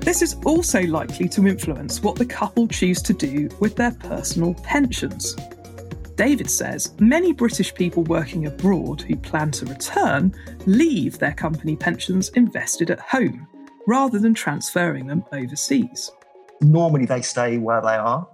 This 0.01 0.23
is 0.23 0.35
also 0.43 0.81
likely 0.81 1.29
to 1.29 1.45
influence 1.47 2.01
what 2.01 2.15
the 2.15 2.25
couple 2.25 2.67
choose 2.67 3.01
to 3.03 3.13
do 3.13 3.47
with 3.59 3.75
their 3.75 3.91
personal 3.91 4.55
pensions. 4.55 5.35
David 6.19 6.49
says 6.49 6.93
many 6.99 7.31
British 7.31 7.73
people 7.73 8.03
working 8.03 8.45
abroad 8.45 9.01
who 9.01 9.15
plan 9.15 9.51
to 9.51 9.65
return 9.65 10.35
leave 10.65 11.17
their 11.17 11.31
company 11.31 11.77
pensions 11.77 12.27
invested 12.31 12.91
at 12.91 12.99
home 12.99 13.47
rather 13.87 14.19
than 14.19 14.33
transferring 14.33 15.07
them 15.07 15.23
overseas. 15.31 16.11
Normally, 16.59 17.05
they 17.05 17.21
stay 17.21 17.57
where 17.57 17.79
they 17.79 17.95
are. 17.95 18.27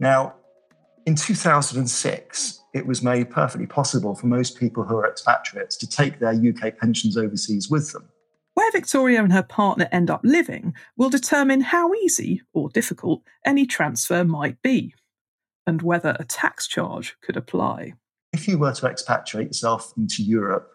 Now, 0.00 0.32
in 1.04 1.14
2006, 1.14 2.62
it 2.72 2.86
was 2.86 3.02
made 3.02 3.28
perfectly 3.28 3.66
possible 3.66 4.14
for 4.14 4.26
most 4.26 4.58
people 4.58 4.82
who 4.82 4.96
are 4.96 5.06
expatriates 5.06 5.76
to 5.76 5.86
take 5.86 6.20
their 6.20 6.32
UK 6.32 6.78
pensions 6.78 7.18
overseas 7.18 7.68
with 7.68 7.92
them. 7.92 8.08
Where 8.54 8.72
Victoria 8.72 9.22
and 9.22 9.32
her 9.34 9.42
partner 9.42 9.90
end 9.92 10.10
up 10.10 10.22
living 10.24 10.72
will 10.96 11.10
determine 11.10 11.60
how 11.60 11.92
easy 11.92 12.40
or 12.54 12.70
difficult 12.70 13.20
any 13.44 13.66
transfer 13.66 14.24
might 14.24 14.62
be 14.62 14.94
and 15.66 15.82
whether 15.82 16.16
a 16.18 16.24
tax 16.24 16.66
charge 16.66 17.16
could 17.22 17.36
apply. 17.36 17.94
If 18.32 18.46
you 18.46 18.58
were 18.58 18.72
to 18.72 18.86
expatriate 18.86 19.48
yourself 19.48 19.92
into 19.96 20.22
Europe, 20.22 20.70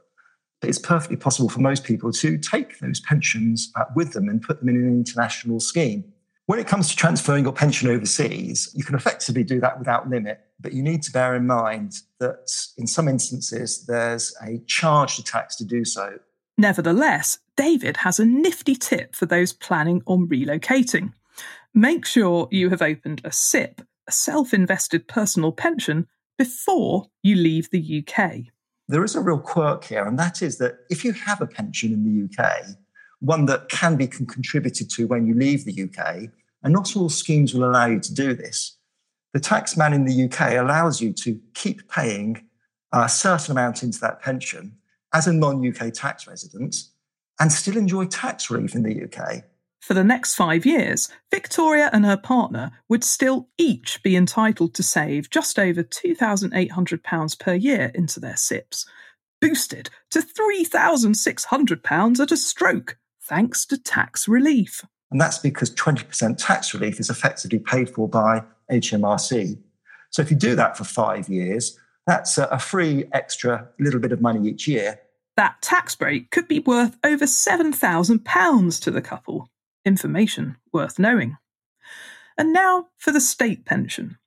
it's 0.62 0.80
perfectly 0.80 1.18
possible 1.18 1.50
for 1.50 1.60
most 1.60 1.84
people 1.84 2.12
to 2.12 2.38
take 2.38 2.80
those 2.80 3.00
pensions 3.00 3.72
uh, 3.76 3.84
with 3.96 4.14
them 4.14 4.30
and 4.30 4.42
put 4.42 4.60
them 4.60 4.70
in 4.70 4.76
an 4.76 4.88
international 4.88 5.60
scheme. 5.60 6.04
When 6.48 6.60
it 6.60 6.68
comes 6.68 6.90
to 6.90 6.96
transferring 6.96 7.44
your 7.44 7.54
pension 7.54 7.90
overseas, 7.90 8.72
you 8.76 8.84
can 8.84 8.96
effectively 8.96 9.44
do 9.44 9.60
that 9.62 9.80
without 9.80 10.10
limit, 10.10 10.42
but 10.60 10.74
you 10.74 10.84
need 10.84 11.02
to 11.04 11.12
bear 11.12 11.36
in 11.36 11.48
mind 11.48 11.94
that 12.20 12.52
in 12.78 12.86
some 12.86 13.08
instances 13.08 13.86
there's 13.88 14.34
a 14.44 14.60
charge 14.68 15.16
to 15.16 15.24
tax 15.24 15.56
to 15.58 15.66
do 15.66 15.84
so. 15.84 16.20
Nevertheless, 16.58 17.40
David 17.58 17.98
has 17.98 18.20
a 18.20 18.26
nifty 18.26 18.76
tip 18.76 19.16
for 19.16 19.26
those 19.26 19.54
planning 19.54 20.02
on 20.06 20.28
relocating. 20.28 21.14
Make 21.74 22.06
sure 22.06 22.48
you 22.52 22.70
have 22.70 22.82
opened 22.82 23.22
a 23.24 23.32
SIPP 23.32 23.82
a 24.08 24.12
self 24.12 24.54
invested 24.54 25.08
personal 25.08 25.52
pension 25.52 26.08
before 26.38 27.06
you 27.24 27.36
leave 27.36 27.70
the 27.70 28.06
UK. 28.08 28.46
There 28.88 29.04
is 29.04 29.16
a 29.16 29.22
real 29.22 29.40
quirk 29.40 29.86
here, 29.86 30.06
and 30.06 30.20
that 30.20 30.42
is 30.42 30.58
that 30.60 30.76
if 30.90 31.04
you 31.04 31.14
have 31.14 31.42
a 31.42 31.48
pension 31.48 31.92
in 31.92 32.04
the 32.04 32.44
UK, 32.44 32.66
one 33.20 33.46
that 33.48 33.70
can 33.70 33.96
be 33.96 34.08
contributed 34.08 34.90
to 34.92 35.08
when 35.08 35.26
you 35.26 35.34
leave 35.34 35.66
the 35.66 35.84
UK, 35.84 36.30
and 36.64 36.74
not 36.74 36.96
all 36.96 37.10
schemes 37.10 37.54
will 37.54 37.68
allow 37.68 37.86
you 37.88 38.00
to 38.00 38.14
do 38.14 38.34
this, 38.34 38.78
the 39.34 39.40
tax 39.40 39.76
man 39.76 39.94
in 39.94 40.06
the 40.06 40.26
UK 40.26 40.54
allows 40.54 41.02
you 41.02 41.12
to 41.14 41.40
keep 41.54 41.90
paying 41.90 42.48
a 42.94 43.10
certain 43.10 43.52
amount 43.52 43.84
into 43.84 44.00
that 44.00 44.22
pension 44.22 44.78
as 45.14 45.28
a 45.28 45.34
non 45.34 45.66
UK 45.68 45.92
tax 45.92 46.28
resident 46.28 46.76
and 47.40 47.52
still 47.52 47.78
enjoy 47.78 48.06
tax 48.06 48.50
relief 48.50 48.76
in 48.76 48.84
the 48.84 49.04
UK. 49.04 49.44
For 49.86 49.94
the 49.94 50.04
next 50.04 50.34
five 50.34 50.66
years, 50.66 51.10
Victoria 51.30 51.92
and 51.94 52.04
her 52.08 52.18
partner 52.18 52.72
would 52.90 53.04
still 53.04 53.50
each 53.60 54.02
be 54.02 54.16
entitled 54.16 54.74
to 54.74 54.82
save 54.82 55.30
just 55.30 55.60
over 55.60 55.84
£2,800 55.84 57.40
per 57.40 57.54
year 57.54 57.92
into 57.94 58.20
their 58.20 58.36
SIPPs, 58.36 58.88
boosted 59.40 59.92
to 60.10 60.24
£3,600 60.24 62.20
at 62.20 62.32
a 62.32 62.36
stroke, 62.36 62.98
thanks 63.22 63.64
to 63.68 63.78
tax 63.78 64.28
relief. 64.28 64.84
And 65.12 65.22
that's 65.22 65.38
because 65.38 65.70
20% 65.76 66.44
tax 66.44 66.74
relief 66.74 67.00
is 67.00 67.12
effectively 67.12 67.60
paid 67.60 67.88
for 67.88 68.10
by 68.10 68.42
HMRC. 68.72 69.56
So 70.10 70.24
if 70.24 70.32
you 70.32 70.36
do 70.36 70.56
that 70.56 70.76
for 70.76 70.84
five 70.84 71.30
years, 71.30 71.78
that's 72.08 72.40
a 72.40 72.58
free 72.58 73.06
extra 73.14 73.70
little 73.80 74.00
bit 74.00 74.12
of 74.12 74.20
money 74.20 74.50
each 74.50 74.68
year. 74.68 75.00
That 75.38 75.62
tax 75.62 75.96
break 75.96 76.32
could 76.32 76.48
be 76.48 76.58
worth 76.58 76.98
over 77.04 77.26
£7,000 77.26 78.82
to 78.82 78.90
the 78.90 79.02
couple 79.04 79.48
information 79.86 80.58
worth 80.74 81.00
knowing. 81.00 81.38
And 82.38 82.52
now 82.52 82.88
for 82.98 83.12
the 83.12 83.22
state 83.22 83.66
pension. 83.66 84.18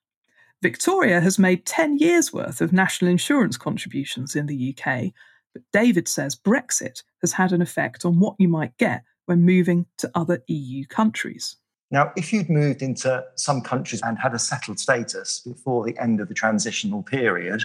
Victoria 0.62 1.20
has 1.20 1.38
made 1.38 1.66
10 1.66 1.98
years' 1.98 2.32
worth 2.32 2.60
of 2.60 2.72
national 2.72 3.10
insurance 3.10 3.56
contributions 3.56 4.34
in 4.34 4.46
the 4.46 4.74
UK, 4.74 5.12
but 5.52 5.62
David 5.72 6.08
says 6.08 6.34
Brexit 6.34 7.02
has 7.20 7.32
had 7.32 7.52
an 7.52 7.62
effect 7.62 8.04
on 8.04 8.18
what 8.18 8.34
you 8.38 8.48
might 8.48 8.76
get 8.76 9.04
when 9.26 9.44
moving 9.44 9.86
to 9.98 10.10
other 10.14 10.42
EU 10.48 10.84
countries. 10.86 11.56
Now, 11.90 12.12
if 12.16 12.32
you'd 12.32 12.50
moved 12.50 12.82
into 12.82 13.24
some 13.36 13.60
countries 13.60 14.02
and 14.02 14.18
had 14.18 14.34
a 14.34 14.38
settled 14.38 14.78
status 14.78 15.40
before 15.40 15.84
the 15.84 15.96
end 15.98 16.20
of 16.20 16.28
the 16.28 16.34
transitional 16.34 17.02
period, 17.02 17.62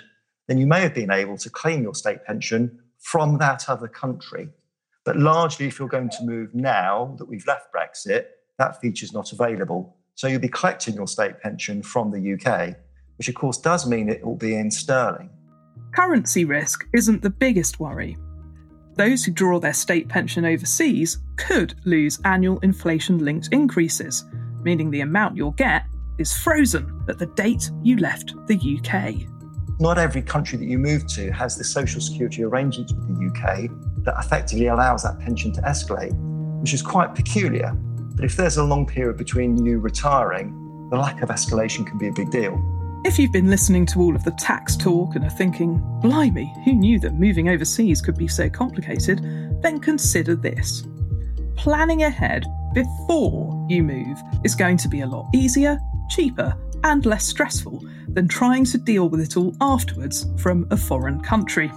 then 0.47 0.57
you 0.57 0.67
may 0.67 0.81
have 0.81 0.93
been 0.93 1.11
able 1.11 1.37
to 1.37 1.49
claim 1.49 1.83
your 1.83 1.95
state 1.95 2.23
pension 2.25 2.79
from 2.99 3.37
that 3.39 3.69
other 3.69 3.87
country. 3.87 4.49
But 5.05 5.17
largely, 5.17 5.67
if 5.67 5.79
you're 5.79 5.89
going 5.89 6.09
to 6.09 6.23
move 6.23 6.53
now 6.53 7.15
that 7.17 7.25
we've 7.25 7.45
left 7.45 7.73
Brexit, 7.73 8.25
that 8.57 8.79
feature 8.79 9.03
is 9.03 9.13
not 9.13 9.33
available. 9.33 9.97
So 10.15 10.27
you'll 10.27 10.39
be 10.39 10.47
collecting 10.47 10.95
your 10.95 11.07
state 11.07 11.39
pension 11.41 11.83
from 11.83 12.11
the 12.11 12.33
UK, 12.33 12.75
which 13.17 13.27
of 13.27 13.35
course 13.35 13.57
does 13.57 13.87
mean 13.87 14.09
it 14.09 14.23
will 14.25 14.35
be 14.35 14.55
in 14.55 14.71
sterling. 14.71 15.29
Currency 15.93 16.45
risk 16.45 16.87
isn't 16.93 17.21
the 17.21 17.29
biggest 17.29 17.79
worry. 17.79 18.17
Those 18.95 19.25
who 19.25 19.31
draw 19.31 19.59
their 19.59 19.73
state 19.73 20.07
pension 20.07 20.45
overseas 20.45 21.17
could 21.35 21.75
lose 21.83 22.19
annual 22.25 22.59
inflation 22.59 23.25
linked 23.25 23.49
increases, 23.51 24.23
meaning 24.61 24.89
the 24.89 25.01
amount 25.01 25.35
you'll 25.35 25.51
get 25.51 25.85
is 26.19 26.31
frozen 26.31 27.03
at 27.09 27.17
the 27.17 27.25
date 27.25 27.71
you 27.81 27.97
left 27.97 28.33
the 28.47 28.55
UK. 28.55 29.27
Not 29.79 29.97
every 29.97 30.21
country 30.21 30.59
that 30.59 30.65
you 30.65 30.77
move 30.77 31.07
to 31.07 31.31
has 31.31 31.57
the 31.57 31.63
social 31.63 31.99
security 31.99 32.43
arrangements 32.43 32.93
with 32.93 33.07
the 33.07 33.25
UK 33.27 33.69
that 34.03 34.15
effectively 34.19 34.67
allows 34.67 35.03
that 35.03 35.19
pension 35.19 35.51
to 35.53 35.61
escalate, 35.61 36.13
which 36.61 36.73
is 36.73 36.81
quite 36.81 37.15
peculiar. 37.15 37.73
But 38.15 38.25
if 38.25 38.35
there's 38.35 38.57
a 38.57 38.63
long 38.63 38.85
period 38.85 39.17
between 39.17 39.65
you 39.65 39.79
retiring, 39.79 40.89
the 40.89 40.97
lack 40.97 41.21
of 41.21 41.29
escalation 41.29 41.87
can 41.87 41.97
be 41.97 42.07
a 42.07 42.13
big 42.13 42.31
deal. 42.31 42.61
If 43.05 43.19
you've 43.19 43.33
been 43.33 43.49
listening 43.49 43.85
to 43.87 43.99
all 43.99 44.15
of 44.15 44.23
the 44.23 44.31
tax 44.31 44.77
talk 44.77 45.15
and 45.15 45.25
are 45.25 45.29
thinking, 45.29 45.81
blimey, 46.01 46.53
who 46.63 46.73
knew 46.73 46.99
that 46.99 47.15
moving 47.15 47.49
overseas 47.49 47.99
could 48.01 48.17
be 48.17 48.27
so 48.27 48.49
complicated, 48.49 49.19
then 49.61 49.79
consider 49.79 50.35
this. 50.35 50.83
Planning 51.55 52.03
ahead 52.03 52.45
before 52.73 53.67
you 53.69 53.83
move 53.83 54.17
is 54.43 54.55
going 54.55 54.77
to 54.77 54.87
be 54.87 55.01
a 55.01 55.07
lot 55.07 55.27
easier, 55.33 55.79
cheaper, 56.09 56.55
and 56.83 57.05
less 57.05 57.25
stressful 57.25 57.83
than 58.09 58.27
trying 58.27 58.65
to 58.65 58.77
deal 58.77 59.09
with 59.09 59.19
it 59.19 59.37
all 59.37 59.55
afterwards 59.61 60.27
from 60.37 60.67
a 60.71 60.77
foreign 60.77 61.19
country. 61.21 61.71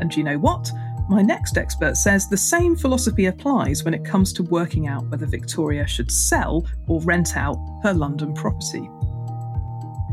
And 0.00 0.14
you 0.16 0.24
know 0.24 0.38
what? 0.38 0.70
My 1.08 1.22
next 1.22 1.56
expert 1.56 1.96
says 1.96 2.28
the 2.28 2.36
same 2.36 2.76
philosophy 2.76 3.26
applies 3.26 3.82
when 3.82 3.94
it 3.94 4.04
comes 4.04 4.30
to 4.34 4.42
working 4.42 4.88
out 4.88 5.08
whether 5.08 5.24
Victoria 5.24 5.86
should 5.86 6.10
sell 6.10 6.66
or 6.86 7.00
rent 7.00 7.34
out 7.34 7.56
her 7.82 7.94
London 7.94 8.34
property. 8.34 8.90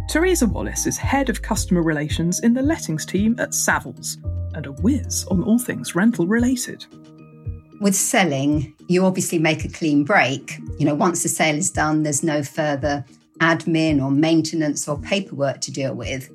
Teresa 0.07 0.45
Wallace 0.45 0.85
is 0.85 0.97
head 0.97 1.29
of 1.29 1.41
customer 1.41 1.81
relations 1.81 2.39
in 2.39 2.53
the 2.53 2.61
lettings 2.61 3.05
team 3.05 3.35
at 3.39 3.49
Savills 3.49 4.23
and 4.55 4.67
a 4.67 4.71
whiz 4.71 5.25
on 5.29 5.43
all 5.43 5.59
things 5.59 5.95
rental 5.95 6.27
related. 6.27 6.85
With 7.81 7.95
selling, 7.95 8.73
you 8.87 9.03
obviously 9.05 9.37
make 9.37 9.65
a 9.65 9.69
clean 9.69 10.05
break. 10.05 10.57
You 10.79 10.85
know, 10.85 10.95
once 10.95 11.23
the 11.23 11.29
sale 11.29 11.57
is 11.57 11.71
done, 11.71 12.03
there's 12.03 12.23
no 12.23 12.41
further 12.41 13.03
admin 13.41 14.01
or 14.01 14.11
maintenance 14.11 14.87
or 14.87 14.97
paperwork 14.99 15.59
to 15.61 15.71
deal 15.71 15.93
with. 15.93 16.29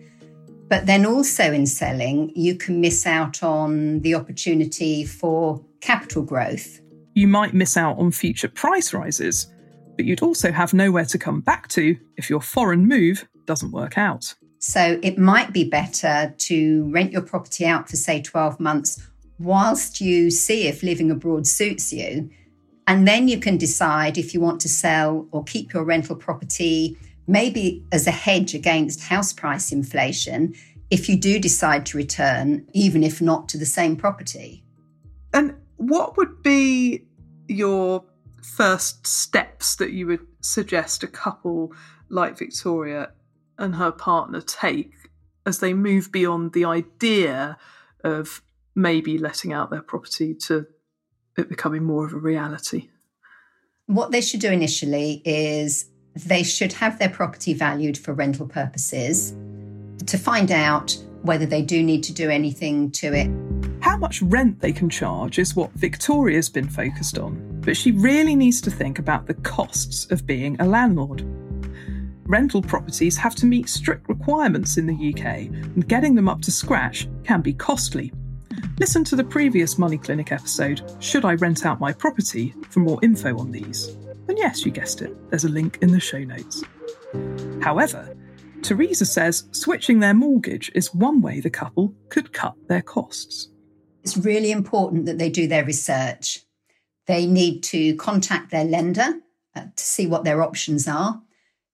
But 0.71 0.87
then 0.87 1.05
also 1.05 1.53
in 1.53 1.67
selling, 1.67 2.31
you 2.37 2.55
can 2.55 2.81
miss 2.81 3.05
out 3.05 3.43
on 3.43 4.01
the 4.01 4.15
opportunity 4.15 5.05
for 5.05 5.61
capital 5.81 6.23
growth. 6.23 6.81
You 7.15 7.27
might 7.27 7.53
miss 7.53 7.77
out 7.77 7.99
on 7.99 8.13
future 8.13 8.47
price 8.49 8.95
rises, 8.95 9.49
but 9.97 10.05
you'd 10.05 10.23
also 10.23 10.53
have 10.53 10.73
nowhere 10.73 11.05
to 11.07 11.19
come 11.19 11.41
back 11.41 11.67
to 11.71 11.99
if 12.17 12.31
your 12.31 12.41
foreign 12.41 12.87
move 12.87 13.29
doesn't 13.47 13.73
work 13.73 13.99
out. 13.99 14.33
So 14.61 15.01
it 15.03 15.19
might 15.19 15.53
be 15.53 15.65
better 15.65 16.33
to 16.39 16.89
rent 16.93 17.11
your 17.11 17.23
property 17.23 17.67
out 17.67 17.89
for, 17.89 17.97
say, 17.97 18.23
12 18.23 18.61
months 18.61 19.03
whilst 19.41 20.01
you 20.01 20.31
see 20.31 20.69
if 20.69 20.85
living 20.85 21.11
abroad 21.11 21.49
suits 21.49 21.93
you. 21.93 22.31
And 22.87 23.09
then 23.09 23.27
you 23.27 23.41
can 23.41 23.57
decide 23.57 24.19
if 24.19 24.35
you 24.35 24.41
want 24.41 24.61
to 24.61 24.69
sell 24.69 25.27
or 25.33 25.43
keep 25.43 25.73
your 25.73 25.83
rental 25.83 26.15
property, 26.15 26.97
maybe 27.27 27.87
as 27.93 28.07
a 28.07 28.13
hedge 28.13 28.55
against 28.55 29.03
house 29.03 29.33
price 29.33 29.73
inflation, 29.73 30.55
if 30.91 31.09
you 31.09 31.17
do 31.17 31.39
decide 31.39 31.87
to 31.87 31.97
return, 31.97 32.67
even 32.73 33.03
if 33.03 33.21
not 33.21 33.49
to 33.51 33.59
the 33.59 33.67
same 33.67 33.97
property. 33.97 34.65
And 35.33 35.55
what 35.77 36.17
would 36.17 36.43
be 36.43 37.07
your 37.49 38.05
first 38.43 39.07
steps 39.07 39.77
that 39.77 39.93
you 39.93 40.07
would 40.07 40.27
suggest 40.41 41.03
a 41.03 41.07
couple 41.07 41.73
like 42.09 42.39
Victoria 42.39 43.13
and 43.59 43.75
her 43.77 43.93
partner 43.93 44.41
take 44.41 44.93
as 45.47 45.61
they 45.61 45.73
move 45.73 46.11
beyond 46.11 46.53
the 46.53 46.65
idea 46.65 47.57
of 48.03 48.43
maybe 48.75 49.19
letting 49.19 49.53
out 49.53 49.71
their 49.71 49.83
property 49.83 50.35
to 50.35 50.67
it 51.37 51.49
becoming 51.49 51.85
more 51.85 52.05
of 52.05 52.13
a 52.13 52.19
reality? 52.19 52.89
What 53.87 54.11
they 54.11 54.21
should 54.21 54.41
do 54.41 54.51
initially 54.51 55.23
is 55.25 55.90
they 56.15 56.43
should 56.43 56.73
have 56.75 56.99
their 56.99 57.09
property 57.09 57.55
valued 57.55 57.97
for 57.97 58.13
rental 58.13 58.47
purposes 58.47 59.35
to 60.07 60.19
find 60.19 60.51
out 60.51 60.97
whether 61.23 61.47
they 61.47 61.63
do 61.63 61.83
need 61.83 62.03
to 62.03 62.13
do 62.13 62.31
anything 62.31 62.91
to 62.91 63.13
it. 63.13 63.31
How 63.83 63.97
much 63.97 64.23
rent 64.23 64.61
they 64.61 64.73
can 64.73 64.89
charge 64.89 65.39
is 65.39 65.55
what 65.55 65.71
Victoria's 65.73 66.49
been 66.49 66.69
focused 66.69 67.19
on, 67.19 67.61
but 67.61 67.77
she 67.77 67.93
really 67.93 68.35
needs 68.35 68.61
to 68.63 68.71
think 68.71 68.99
about 68.99 69.27
the 69.27 69.35
costs 69.35 70.11
of 70.11 70.27
being 70.27 70.61
a 70.61 70.65
landlord 70.65 71.25
rental 72.31 72.63
properties 72.63 73.17
have 73.17 73.35
to 73.35 73.45
meet 73.45 73.69
strict 73.69 74.09
requirements 74.09 74.79
in 74.79 74.87
the 74.87 75.13
UK, 75.13 75.25
and 75.75 75.89
getting 75.89 76.15
them 76.15 76.29
up 76.29 76.41
to 76.43 76.53
scratch 76.53 77.09
can 77.25 77.41
be 77.41 77.53
costly. 77.53 78.13
Listen 78.79 79.03
to 79.05 79.17
the 79.17 79.25
previous 79.25 79.79
Money 79.79 79.99
Clinic 79.99 80.31
episode, 80.31 80.81
Should 81.01 81.25
I 81.25 81.35
Rent 81.35 81.67
Out 81.67 81.81
My 81.81 81.93
Property, 81.93 82.55
for 82.71 82.81
more 82.81 83.01
info 83.03 83.37
on 83.37 83.51
these. 83.51 83.97
And 84.31 84.39
yes, 84.39 84.65
you 84.65 84.71
guessed 84.71 85.03
it, 85.03 85.13
there's 85.31 85.43
a 85.43 85.49
link 85.49 85.79
in 85.83 85.91
the 85.91 85.99
show 85.99 86.21
notes. 86.21 86.63
However, 87.61 88.17
Teresa 88.63 89.05
says 89.05 89.49
switching 89.51 89.99
their 89.99 90.15
mortgage 90.15 90.71
is 90.73 90.95
one 90.95 91.21
way 91.21 91.41
the 91.41 91.51
couple 91.51 91.93
could 92.11 92.33
cut 92.33 92.55
their 92.69 92.81
costs. 92.81 93.49
It's 94.05 94.17
really 94.17 94.53
important 94.53 95.07
that 95.07 95.19
they 95.19 95.31
do 95.31 95.49
their 95.49 95.65
research. 95.65 96.45
They 97.09 97.27
need 97.27 97.65
to 97.65 97.97
contact 97.97 98.53
their 98.53 98.63
lender 98.63 99.15
uh, 99.57 99.65
to 99.75 99.85
see 99.85 100.07
what 100.07 100.23
their 100.23 100.45
options 100.45 100.87
are. 100.87 101.21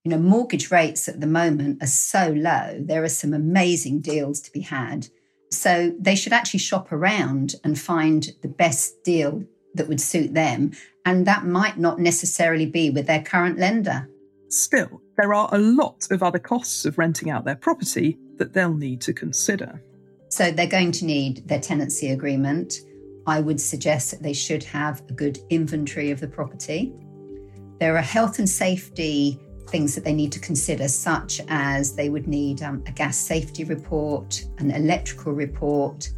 You 0.04 0.12
know, 0.12 0.18
mortgage 0.18 0.70
rates 0.70 1.08
at 1.08 1.20
the 1.20 1.26
moment 1.26 1.82
are 1.82 1.86
so 1.86 2.30
low. 2.30 2.78
There 2.80 3.04
are 3.04 3.10
some 3.10 3.34
amazing 3.34 4.00
deals 4.00 4.40
to 4.40 4.50
be 4.50 4.60
had. 4.60 5.08
So 5.50 5.94
they 6.00 6.16
should 6.16 6.32
actually 6.32 6.60
shop 6.60 6.90
around 6.90 7.56
and 7.64 7.78
find 7.78 8.30
the 8.40 8.48
best 8.48 9.04
deal 9.04 9.44
that 9.74 9.88
would 9.88 10.00
suit 10.00 10.32
them. 10.32 10.72
And 11.06 11.26
that 11.26 11.46
might 11.46 11.78
not 11.78 11.98
necessarily 11.98 12.66
be 12.66 12.90
with 12.90 13.06
their 13.06 13.22
current 13.22 13.58
lender. 13.58 14.08
Still, 14.48 15.00
there 15.16 15.32
are 15.32 15.48
a 15.52 15.58
lot 15.58 16.06
of 16.10 16.22
other 16.22 16.38
costs 16.38 16.84
of 16.84 16.98
renting 16.98 17.30
out 17.30 17.44
their 17.44 17.56
property 17.56 18.18
that 18.36 18.52
they'll 18.52 18.74
need 18.74 19.00
to 19.02 19.12
consider. 19.12 19.82
So 20.28 20.50
they're 20.50 20.66
going 20.66 20.92
to 20.92 21.04
need 21.04 21.46
their 21.48 21.60
tenancy 21.60 22.10
agreement. 22.10 22.74
I 23.26 23.40
would 23.40 23.60
suggest 23.60 24.10
that 24.10 24.22
they 24.22 24.32
should 24.32 24.62
have 24.64 25.02
a 25.08 25.12
good 25.12 25.38
inventory 25.50 26.10
of 26.10 26.20
the 26.20 26.28
property. 26.28 26.92
There 27.78 27.96
are 27.96 28.02
health 28.02 28.38
and 28.38 28.48
safety 28.48 29.40
things 29.68 29.94
that 29.94 30.04
they 30.04 30.12
need 30.12 30.32
to 30.32 30.40
consider, 30.40 30.88
such 30.88 31.40
as 31.48 31.94
they 31.94 32.08
would 32.08 32.26
need 32.26 32.62
um, 32.62 32.82
a 32.86 32.92
gas 32.92 33.16
safety 33.16 33.64
report, 33.64 34.44
an 34.58 34.70
electrical 34.70 35.32
report. 35.32 36.08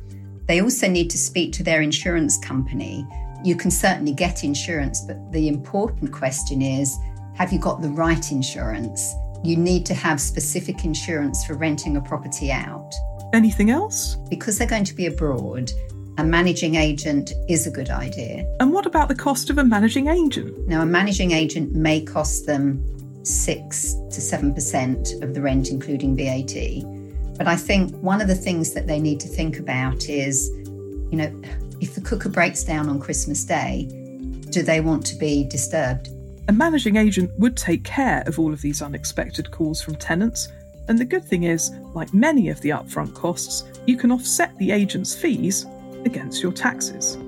They 0.46 0.60
also 0.60 0.88
need 0.88 1.10
to 1.10 1.18
speak 1.18 1.52
to 1.54 1.62
their 1.62 1.80
insurance 1.80 2.38
company. 2.38 3.06
You 3.44 3.56
can 3.56 3.70
certainly 3.70 4.12
get 4.12 4.44
insurance, 4.44 5.00
but 5.00 5.16
the 5.32 5.48
important 5.48 6.12
question 6.12 6.62
is 6.62 6.96
have 7.34 7.52
you 7.52 7.58
got 7.58 7.80
the 7.80 7.90
right 7.90 8.32
insurance? 8.32 9.14
You 9.44 9.56
need 9.56 9.86
to 9.86 9.94
have 9.94 10.20
specific 10.20 10.84
insurance 10.84 11.44
for 11.44 11.54
renting 11.54 11.96
a 11.96 12.00
property 12.00 12.50
out. 12.50 12.92
Anything 13.32 13.70
else? 13.70 14.16
Because 14.28 14.58
they're 14.58 14.66
going 14.66 14.84
to 14.84 14.94
be 14.94 15.06
abroad, 15.06 15.70
a 16.18 16.24
managing 16.24 16.74
agent 16.74 17.32
is 17.48 17.64
a 17.66 17.70
good 17.70 17.90
idea. 17.90 18.44
And 18.58 18.72
what 18.72 18.86
about 18.86 19.06
the 19.06 19.14
cost 19.14 19.50
of 19.50 19.58
a 19.58 19.64
managing 19.64 20.08
agent? 20.08 20.66
Now, 20.66 20.82
a 20.82 20.86
managing 20.86 21.30
agent 21.30 21.74
may 21.74 22.00
cost 22.00 22.46
them 22.46 22.84
six 23.24 23.94
to 24.10 24.20
seven 24.20 24.52
percent 24.52 25.12
of 25.22 25.34
the 25.34 25.40
rent, 25.40 25.70
including 25.70 26.16
VAT. 26.16 26.82
But 27.36 27.46
I 27.46 27.54
think 27.54 27.94
one 27.98 28.20
of 28.20 28.26
the 28.26 28.34
things 28.34 28.74
that 28.74 28.88
they 28.88 28.98
need 28.98 29.20
to 29.20 29.28
think 29.28 29.60
about 29.60 30.08
is, 30.08 30.48
you 31.12 31.16
know, 31.16 31.42
if 31.80 31.94
the 31.94 32.00
cooker 32.00 32.28
breaks 32.28 32.64
down 32.64 32.88
on 32.88 33.00
Christmas 33.00 33.44
Day, 33.44 33.88
do 34.50 34.62
they 34.62 34.80
want 34.80 35.04
to 35.06 35.16
be 35.16 35.44
disturbed? 35.44 36.08
A 36.48 36.52
managing 36.52 36.96
agent 36.96 37.30
would 37.38 37.56
take 37.56 37.84
care 37.84 38.22
of 38.26 38.38
all 38.38 38.52
of 38.52 38.62
these 38.62 38.80
unexpected 38.80 39.50
calls 39.50 39.82
from 39.82 39.96
tenants. 39.96 40.48
And 40.88 40.98
the 40.98 41.04
good 41.04 41.24
thing 41.24 41.42
is, 41.42 41.70
like 41.94 42.14
many 42.14 42.48
of 42.48 42.60
the 42.62 42.70
upfront 42.70 43.14
costs, 43.14 43.64
you 43.86 43.96
can 43.96 44.10
offset 44.10 44.56
the 44.56 44.70
agent's 44.70 45.14
fees 45.14 45.66
against 46.04 46.42
your 46.42 46.52
taxes. 46.52 47.18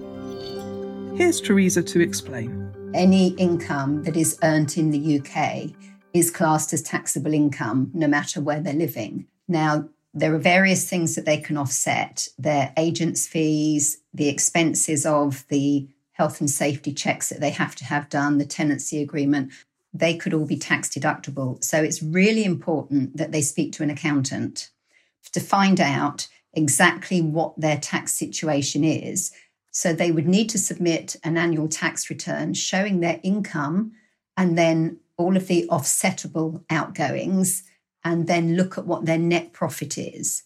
Here's 1.16 1.40
Teresa 1.40 1.82
to 1.82 2.00
explain. 2.00 2.72
Any 2.94 3.28
income 3.34 4.02
that 4.04 4.16
is 4.16 4.38
earned 4.42 4.78
in 4.78 4.90
the 4.90 5.20
UK 5.20 5.70
is 6.14 6.30
classed 6.30 6.72
as 6.72 6.82
taxable 6.82 7.34
income 7.34 7.90
no 7.92 8.08
matter 8.08 8.40
where 8.40 8.60
they're 8.60 8.72
living. 8.72 9.26
Now, 9.46 9.88
there 10.14 10.34
are 10.34 10.38
various 10.38 10.88
things 10.88 11.14
that 11.14 11.24
they 11.24 11.36
can 11.36 11.56
offset 11.56 12.26
their 12.38 12.72
agents' 12.76 13.26
fees, 13.26 13.98
the 14.12 14.28
expenses 14.28 15.06
of 15.06 15.46
the 15.48 15.88
health 16.12 16.40
and 16.40 16.50
safety 16.50 16.92
checks 16.92 17.30
that 17.30 17.40
they 17.40 17.50
have 17.50 17.74
to 17.76 17.84
have 17.84 18.08
done, 18.08 18.38
the 18.38 18.44
tenancy 18.44 19.00
agreement. 19.00 19.52
They 19.94 20.16
could 20.16 20.34
all 20.34 20.46
be 20.46 20.58
tax 20.58 20.88
deductible. 20.88 21.62
So 21.64 21.82
it's 21.82 22.02
really 22.02 22.44
important 22.44 23.16
that 23.16 23.32
they 23.32 23.42
speak 23.42 23.72
to 23.72 23.82
an 23.82 23.90
accountant 23.90 24.70
to 25.32 25.40
find 25.40 25.80
out 25.80 26.28
exactly 26.52 27.20
what 27.20 27.58
their 27.58 27.78
tax 27.78 28.12
situation 28.12 28.84
is. 28.84 29.32
So 29.70 29.92
they 29.92 30.10
would 30.10 30.26
need 30.26 30.50
to 30.50 30.58
submit 30.58 31.16
an 31.22 31.36
annual 31.36 31.68
tax 31.68 32.10
return 32.10 32.54
showing 32.54 33.00
their 33.00 33.20
income 33.22 33.92
and 34.36 34.58
then 34.58 34.98
all 35.16 35.36
of 35.36 35.46
the 35.46 35.68
offsettable 35.70 36.64
outgoings 36.70 37.62
and 38.04 38.26
then 38.26 38.56
look 38.56 38.78
at 38.78 38.86
what 38.86 39.04
their 39.04 39.18
net 39.18 39.52
profit 39.52 39.96
is. 39.98 40.42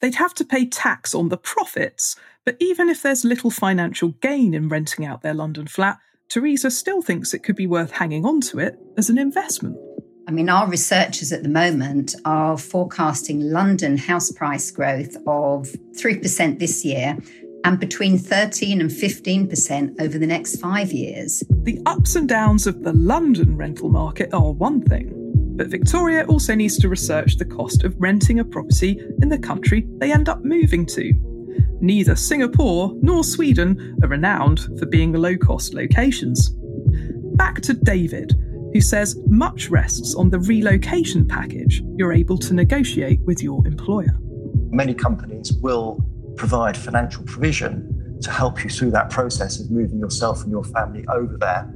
They'd 0.00 0.14
have 0.14 0.34
to 0.34 0.44
pay 0.44 0.66
tax 0.66 1.14
on 1.14 1.28
the 1.28 1.36
profits, 1.36 2.16
but 2.44 2.56
even 2.60 2.88
if 2.88 3.02
there's 3.02 3.24
little 3.24 3.50
financial 3.50 4.10
gain 4.20 4.54
in 4.54 4.68
renting 4.68 5.04
out 5.04 5.22
their 5.22 5.34
London 5.34 5.66
flat, 5.66 5.98
Teresa 6.28 6.70
still 6.70 7.02
thinks 7.02 7.32
it 7.32 7.42
could 7.42 7.56
be 7.56 7.66
worth 7.66 7.90
hanging 7.90 8.24
on 8.24 8.40
to 8.42 8.58
it 8.58 8.78
as 8.96 9.10
an 9.10 9.18
investment. 9.18 9.76
I 10.28 10.30
mean, 10.30 10.50
our 10.50 10.68
researchers 10.68 11.32
at 11.32 11.42
the 11.42 11.48
moment 11.48 12.14
are 12.26 12.58
forecasting 12.58 13.40
London 13.40 13.96
house 13.96 14.30
price 14.30 14.70
growth 14.70 15.16
of 15.26 15.68
3% 15.96 16.58
this 16.58 16.84
year 16.84 17.16
and 17.64 17.80
between 17.80 18.18
13 18.18 18.80
and 18.80 18.90
15% 18.90 20.00
over 20.00 20.18
the 20.18 20.26
next 20.26 20.56
five 20.60 20.92
years. 20.92 21.42
The 21.62 21.80
ups 21.86 22.14
and 22.14 22.28
downs 22.28 22.66
of 22.66 22.82
the 22.82 22.92
London 22.92 23.56
rental 23.56 23.88
market 23.88 24.32
are 24.34 24.52
one 24.52 24.82
thing, 24.82 25.27
but 25.58 25.66
Victoria 25.66 26.24
also 26.26 26.54
needs 26.54 26.78
to 26.78 26.88
research 26.88 27.36
the 27.36 27.44
cost 27.44 27.82
of 27.82 28.00
renting 28.00 28.38
a 28.38 28.44
property 28.44 29.04
in 29.20 29.28
the 29.28 29.38
country 29.38 29.88
they 29.98 30.12
end 30.12 30.28
up 30.28 30.44
moving 30.44 30.86
to. 30.86 31.12
Neither 31.80 32.14
Singapore 32.14 32.92
nor 33.02 33.24
Sweden 33.24 33.98
are 34.02 34.08
renowned 34.08 34.60
for 34.78 34.86
being 34.86 35.12
low 35.12 35.36
cost 35.36 35.74
locations. 35.74 36.50
Back 37.36 37.60
to 37.62 37.74
David, 37.74 38.34
who 38.72 38.80
says 38.80 39.18
much 39.26 39.68
rests 39.68 40.14
on 40.14 40.30
the 40.30 40.38
relocation 40.38 41.26
package 41.26 41.82
you're 41.96 42.12
able 42.12 42.38
to 42.38 42.54
negotiate 42.54 43.20
with 43.22 43.42
your 43.42 43.66
employer. 43.66 44.16
Many 44.70 44.94
companies 44.94 45.52
will 45.54 45.98
provide 46.36 46.76
financial 46.76 47.24
provision 47.24 48.18
to 48.22 48.30
help 48.30 48.62
you 48.62 48.70
through 48.70 48.92
that 48.92 49.10
process 49.10 49.58
of 49.58 49.72
moving 49.72 49.98
yourself 49.98 50.42
and 50.42 50.52
your 50.52 50.64
family 50.64 51.04
over 51.08 51.36
there. 51.36 51.68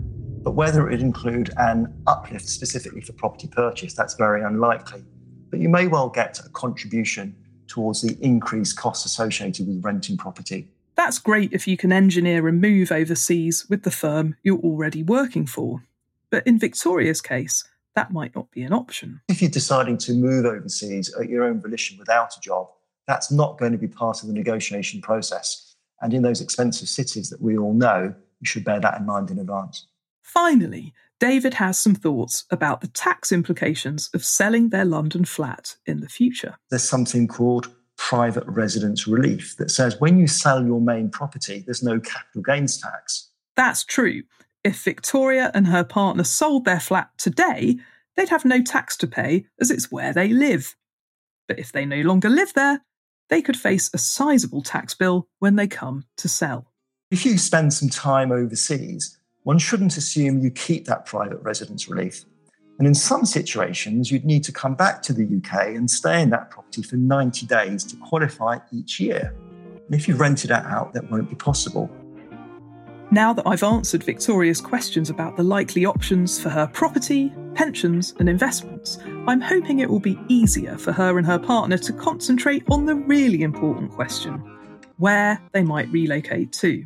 But 0.42 0.52
whether 0.52 0.88
it 0.88 0.90
would 0.90 1.00
include 1.00 1.50
an 1.56 1.94
uplift 2.08 2.48
specifically 2.48 3.00
for 3.00 3.12
property 3.12 3.46
purchase, 3.46 3.94
that's 3.94 4.14
very 4.14 4.42
unlikely. 4.42 5.04
But 5.50 5.60
you 5.60 5.68
may 5.68 5.86
well 5.86 6.08
get 6.08 6.40
a 6.40 6.48
contribution 6.48 7.36
towards 7.68 8.02
the 8.02 8.18
increased 8.20 8.76
costs 8.76 9.04
associated 9.04 9.68
with 9.68 9.84
renting 9.84 10.16
property. 10.16 10.68
That's 10.96 11.18
great 11.18 11.52
if 11.52 11.68
you 11.68 11.76
can 11.76 11.92
engineer 11.92 12.46
a 12.48 12.52
move 12.52 12.90
overseas 12.90 13.66
with 13.70 13.84
the 13.84 13.90
firm 13.90 14.36
you're 14.42 14.58
already 14.58 15.02
working 15.02 15.46
for. 15.46 15.84
But 16.30 16.46
in 16.46 16.58
Victoria's 16.58 17.20
case, 17.20 17.64
that 17.94 18.12
might 18.12 18.34
not 18.34 18.50
be 18.50 18.62
an 18.62 18.72
option. 18.72 19.20
If 19.28 19.40
you're 19.40 19.50
deciding 19.50 19.98
to 19.98 20.12
move 20.12 20.44
overseas 20.44 21.14
at 21.14 21.28
your 21.28 21.44
own 21.44 21.60
volition 21.60 21.98
without 21.98 22.36
a 22.36 22.40
job, 22.40 22.68
that's 23.06 23.30
not 23.30 23.58
going 23.58 23.72
to 23.72 23.78
be 23.78 23.88
part 23.88 24.22
of 24.22 24.28
the 24.28 24.34
negotiation 24.34 25.00
process. 25.00 25.74
And 26.00 26.12
in 26.12 26.22
those 26.22 26.40
expensive 26.40 26.88
cities 26.88 27.30
that 27.30 27.40
we 27.40 27.56
all 27.56 27.74
know, 27.74 28.14
you 28.40 28.46
should 28.46 28.64
bear 28.64 28.80
that 28.80 28.98
in 28.98 29.06
mind 29.06 29.30
in 29.30 29.38
advance. 29.38 29.86
Finally, 30.22 30.92
David 31.20 31.54
has 31.54 31.78
some 31.78 31.94
thoughts 31.94 32.44
about 32.50 32.80
the 32.80 32.88
tax 32.88 33.30
implications 33.30 34.10
of 34.14 34.24
selling 34.24 34.70
their 34.70 34.84
London 34.84 35.24
flat 35.24 35.76
in 35.86 36.00
the 36.00 36.08
future. 36.08 36.56
There's 36.70 36.88
something 36.88 37.28
called 37.28 37.70
private 37.96 38.44
residence 38.46 39.06
relief 39.06 39.56
that 39.58 39.70
says 39.70 40.00
when 40.00 40.18
you 40.18 40.26
sell 40.26 40.64
your 40.64 40.80
main 40.80 41.10
property, 41.10 41.62
there's 41.64 41.82
no 41.82 42.00
capital 42.00 42.42
gains 42.42 42.80
tax. 42.80 43.30
That's 43.54 43.84
true. 43.84 44.22
If 44.64 44.82
Victoria 44.82 45.50
and 45.54 45.66
her 45.68 45.84
partner 45.84 46.24
sold 46.24 46.64
their 46.64 46.80
flat 46.80 47.10
today, 47.18 47.78
they'd 48.16 48.28
have 48.28 48.44
no 48.44 48.62
tax 48.62 48.96
to 48.98 49.06
pay 49.06 49.46
as 49.60 49.70
it's 49.70 49.92
where 49.92 50.12
they 50.12 50.28
live. 50.28 50.74
But 51.46 51.58
if 51.58 51.72
they 51.72 51.84
no 51.84 52.00
longer 52.00 52.28
live 52.28 52.52
there, 52.54 52.82
they 53.28 53.42
could 53.42 53.56
face 53.56 53.90
a 53.92 53.98
sizable 53.98 54.62
tax 54.62 54.94
bill 54.94 55.28
when 55.38 55.56
they 55.56 55.66
come 55.66 56.04
to 56.18 56.28
sell. 56.28 56.72
If 57.10 57.24
you 57.24 57.38
spend 57.38 57.72
some 57.72 57.88
time 57.88 58.32
overseas, 58.32 59.18
one 59.44 59.58
shouldn't 59.58 59.96
assume 59.96 60.40
you 60.40 60.50
keep 60.50 60.84
that 60.86 61.06
private 61.06 61.42
residence 61.42 61.88
relief. 61.88 62.24
And 62.78 62.86
in 62.86 62.94
some 62.94 63.24
situations, 63.24 64.10
you'd 64.10 64.24
need 64.24 64.44
to 64.44 64.52
come 64.52 64.74
back 64.74 65.02
to 65.02 65.12
the 65.12 65.24
UK 65.24 65.68
and 65.68 65.90
stay 65.90 66.22
in 66.22 66.30
that 66.30 66.50
property 66.50 66.82
for 66.82 66.96
90 66.96 67.46
days 67.46 67.84
to 67.84 67.96
qualify 67.96 68.58
each 68.72 68.98
year. 68.98 69.34
And 69.86 69.94
if 69.94 70.08
you've 70.08 70.20
rented 70.20 70.50
it 70.50 70.64
out, 70.64 70.92
that 70.94 71.10
won't 71.10 71.28
be 71.28 71.36
possible. 71.36 71.90
Now 73.10 73.34
that 73.34 73.46
I've 73.46 73.62
answered 73.62 74.02
Victoria's 74.04 74.60
questions 74.60 75.10
about 75.10 75.36
the 75.36 75.42
likely 75.42 75.84
options 75.84 76.40
for 76.40 76.48
her 76.48 76.66
property, 76.66 77.30
pensions, 77.54 78.14
and 78.18 78.28
investments, 78.28 78.98
I'm 79.28 79.40
hoping 79.40 79.80
it 79.80 79.90
will 79.90 80.00
be 80.00 80.18
easier 80.28 80.78
for 80.78 80.92
her 80.92 81.18
and 81.18 81.26
her 81.26 81.38
partner 81.38 81.76
to 81.76 81.92
concentrate 81.92 82.64
on 82.70 82.86
the 82.86 82.94
really 82.94 83.42
important 83.42 83.90
question 83.92 84.38
where 84.96 85.38
they 85.52 85.62
might 85.62 85.90
relocate 85.90 86.52
to. 86.52 86.84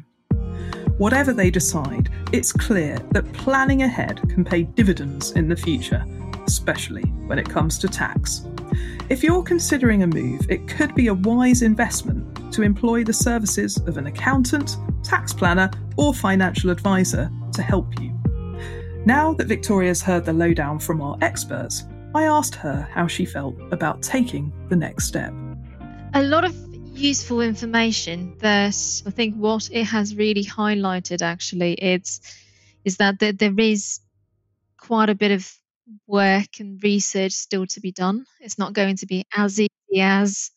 Whatever 0.98 1.34
they 1.34 1.50
decide, 1.50 2.08
it's 2.32 2.52
clear 2.52 2.98
that 3.12 3.30
planning 3.34 3.82
ahead 3.82 4.20
can 4.30 4.44
pay 4.44 4.62
dividends 4.62 5.32
in 5.32 5.46
the 5.46 5.56
future, 5.56 6.02
especially 6.46 7.02
when 7.26 7.38
it 7.38 7.48
comes 7.48 7.78
to 7.78 7.88
tax. 7.88 8.46
If 9.10 9.22
you're 9.22 9.42
considering 9.42 10.02
a 10.02 10.06
move, 10.06 10.50
it 10.50 10.66
could 10.66 10.94
be 10.94 11.08
a 11.08 11.14
wise 11.14 11.60
investment 11.60 12.50
to 12.54 12.62
employ 12.62 13.04
the 13.04 13.12
services 13.12 13.76
of 13.86 13.98
an 13.98 14.06
accountant, 14.06 14.78
tax 15.02 15.34
planner, 15.34 15.70
or 15.98 16.14
financial 16.14 16.70
advisor 16.70 17.30
to 17.52 17.62
help 17.62 18.00
you. 18.00 18.18
Now 19.04 19.34
that 19.34 19.48
Victoria's 19.48 20.00
heard 20.00 20.24
the 20.24 20.32
lowdown 20.32 20.78
from 20.78 21.02
our 21.02 21.18
experts, 21.20 21.84
I 22.14 22.24
asked 22.24 22.54
her 22.54 22.88
how 22.90 23.06
she 23.06 23.26
felt 23.26 23.54
about 23.70 24.02
taking 24.02 24.50
the 24.70 24.76
next 24.76 25.04
step. 25.04 25.34
A 26.14 26.22
lot 26.22 26.44
of 26.44 26.54
useful 26.96 27.40
information 27.40 28.36
that 28.38 29.02
I 29.06 29.10
think 29.10 29.36
what 29.36 29.68
it 29.70 29.84
has 29.84 30.16
really 30.16 30.44
highlighted 30.44 31.22
actually 31.22 31.74
it's 31.74 32.20
is 32.84 32.96
that 32.98 33.18
there, 33.18 33.32
there 33.32 33.58
is 33.58 34.00
quite 34.78 35.08
a 35.08 35.14
bit 35.14 35.32
of 35.32 35.52
work 36.06 36.60
and 36.60 36.82
research 36.82 37.32
still 37.32 37.66
to 37.66 37.80
be 37.80 37.92
done. 37.92 38.24
It's 38.40 38.58
not 38.58 38.72
going 38.72 38.96
to 38.96 39.06
be 39.06 39.24
as 39.34 39.60
easy 39.60 40.00
as 40.00 40.50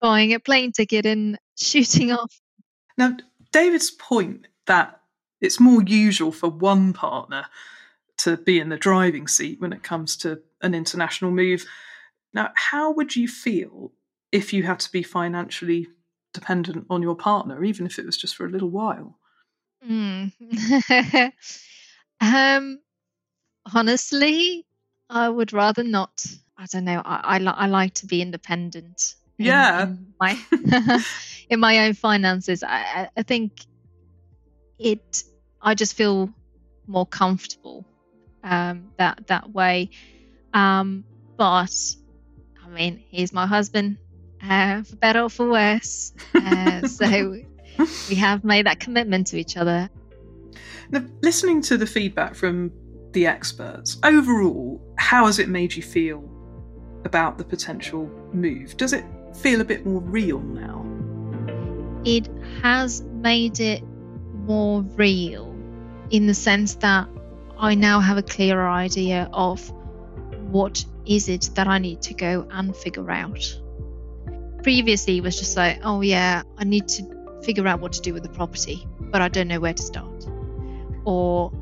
buying 0.00 0.32
a 0.34 0.40
plane 0.40 0.72
ticket 0.72 1.06
and 1.06 1.38
shooting 1.56 2.12
off. 2.12 2.40
Now, 2.96 3.16
David's 3.52 3.90
point 3.90 4.46
that 4.66 5.00
it's 5.40 5.60
more 5.60 5.82
usual 5.82 6.32
for 6.32 6.48
one 6.48 6.92
partner 6.92 7.46
to 8.18 8.36
be 8.36 8.58
in 8.58 8.68
the 8.68 8.76
driving 8.76 9.26
seat 9.26 9.60
when 9.60 9.72
it 9.72 9.82
comes 9.82 10.16
to 10.18 10.40
an 10.60 10.74
international 10.74 11.30
move. 11.30 11.64
Now, 12.34 12.52
how 12.54 12.92
would 12.92 13.16
you 13.16 13.26
feel 13.26 13.92
if 14.32 14.52
you 14.52 14.62
had 14.62 14.78
to 14.80 14.92
be 14.92 15.02
financially 15.02 15.88
dependent 16.32 16.86
on 16.90 17.02
your 17.02 17.16
partner, 17.16 17.64
even 17.64 17.86
if 17.86 17.98
it 17.98 18.06
was 18.06 18.16
just 18.16 18.36
for 18.36 18.46
a 18.46 18.50
little 18.50 18.70
while? 18.70 19.18
Mm. 19.88 20.32
um, 22.20 22.78
honestly, 23.74 24.66
I 25.08 25.28
would 25.28 25.52
rather 25.52 25.82
not. 25.82 26.24
I 26.56 26.66
don't 26.70 26.84
know. 26.84 27.00
I 27.04 27.36
I, 27.36 27.38
li- 27.38 27.46
I 27.56 27.66
like 27.66 27.94
to 27.94 28.06
be 28.06 28.20
independent. 28.22 29.14
in- 29.38 29.46
Yeah. 29.46 29.82
in 29.82 30.14
my 30.20 30.38
in 31.48 31.60
my 31.60 31.86
own 31.86 31.94
finances. 31.94 32.62
I 32.62 33.08
I- 33.16 33.22
think 33.22 33.52
it. 34.78 35.24
I 35.62 35.74
just 35.74 35.94
feel 35.94 36.30
more 36.86 37.06
comfortable 37.06 37.84
um, 38.42 38.92
that 38.98 39.26
that 39.26 39.50
way. 39.52 39.90
Um, 40.52 41.04
but 41.36 41.72
I 42.64 42.68
mean, 42.68 43.02
he's 43.10 43.32
my 43.32 43.46
husband, 43.46 43.98
uh, 44.42 44.82
for 44.82 44.96
better 44.96 45.22
or 45.22 45.30
for 45.30 45.50
worse. 45.50 46.12
Uh, 46.34 46.86
so 46.86 47.36
we 48.08 48.14
have 48.14 48.44
made 48.44 48.66
that 48.66 48.80
commitment 48.80 49.28
to 49.28 49.38
each 49.38 49.56
other. 49.56 49.88
Now, 50.90 51.04
listening 51.22 51.62
to 51.62 51.76
the 51.76 51.86
feedback 51.86 52.34
from 52.34 52.72
the 53.12 53.26
experts, 53.26 53.98
overall, 54.02 54.80
how 54.98 55.26
has 55.26 55.38
it 55.38 55.48
made 55.48 55.74
you 55.74 55.82
feel 55.82 56.28
about 57.04 57.38
the 57.38 57.44
potential 57.44 58.06
move? 58.32 58.76
Does 58.76 58.92
it 58.92 59.04
feel 59.36 59.60
a 59.60 59.64
bit 59.64 59.86
more 59.86 60.00
real 60.00 60.40
now? 60.40 60.84
it 62.04 62.28
has 62.62 63.02
made 63.02 63.60
it 63.60 63.82
more 64.46 64.82
real 64.82 65.54
in 66.10 66.26
the 66.26 66.34
sense 66.34 66.74
that 66.76 67.08
I 67.58 67.74
now 67.74 68.00
have 68.00 68.16
a 68.16 68.22
clearer 68.22 68.68
idea 68.68 69.28
of 69.32 69.70
what 70.50 70.84
is 71.06 71.28
it 71.28 71.50
that 71.54 71.66
I 71.66 71.78
need 71.78 72.00
to 72.02 72.14
go 72.14 72.46
and 72.50 72.74
figure 72.74 73.10
out. 73.10 73.60
Previously, 74.62 75.20
was 75.20 75.38
just 75.38 75.56
like, 75.56 75.80
oh 75.82 76.00
yeah, 76.00 76.42
I 76.58 76.64
need 76.64 76.88
to 76.88 77.42
figure 77.42 77.66
out 77.66 77.80
what 77.80 77.92
to 77.94 78.00
do 78.00 78.12
with 78.12 78.22
the 78.22 78.28
property, 78.28 78.86
but 79.00 79.22
I 79.22 79.28
don't 79.28 79.48
know 79.48 79.60
where 79.60 79.74
to 79.74 79.82
start. 79.82 80.26
Or 81.04 81.52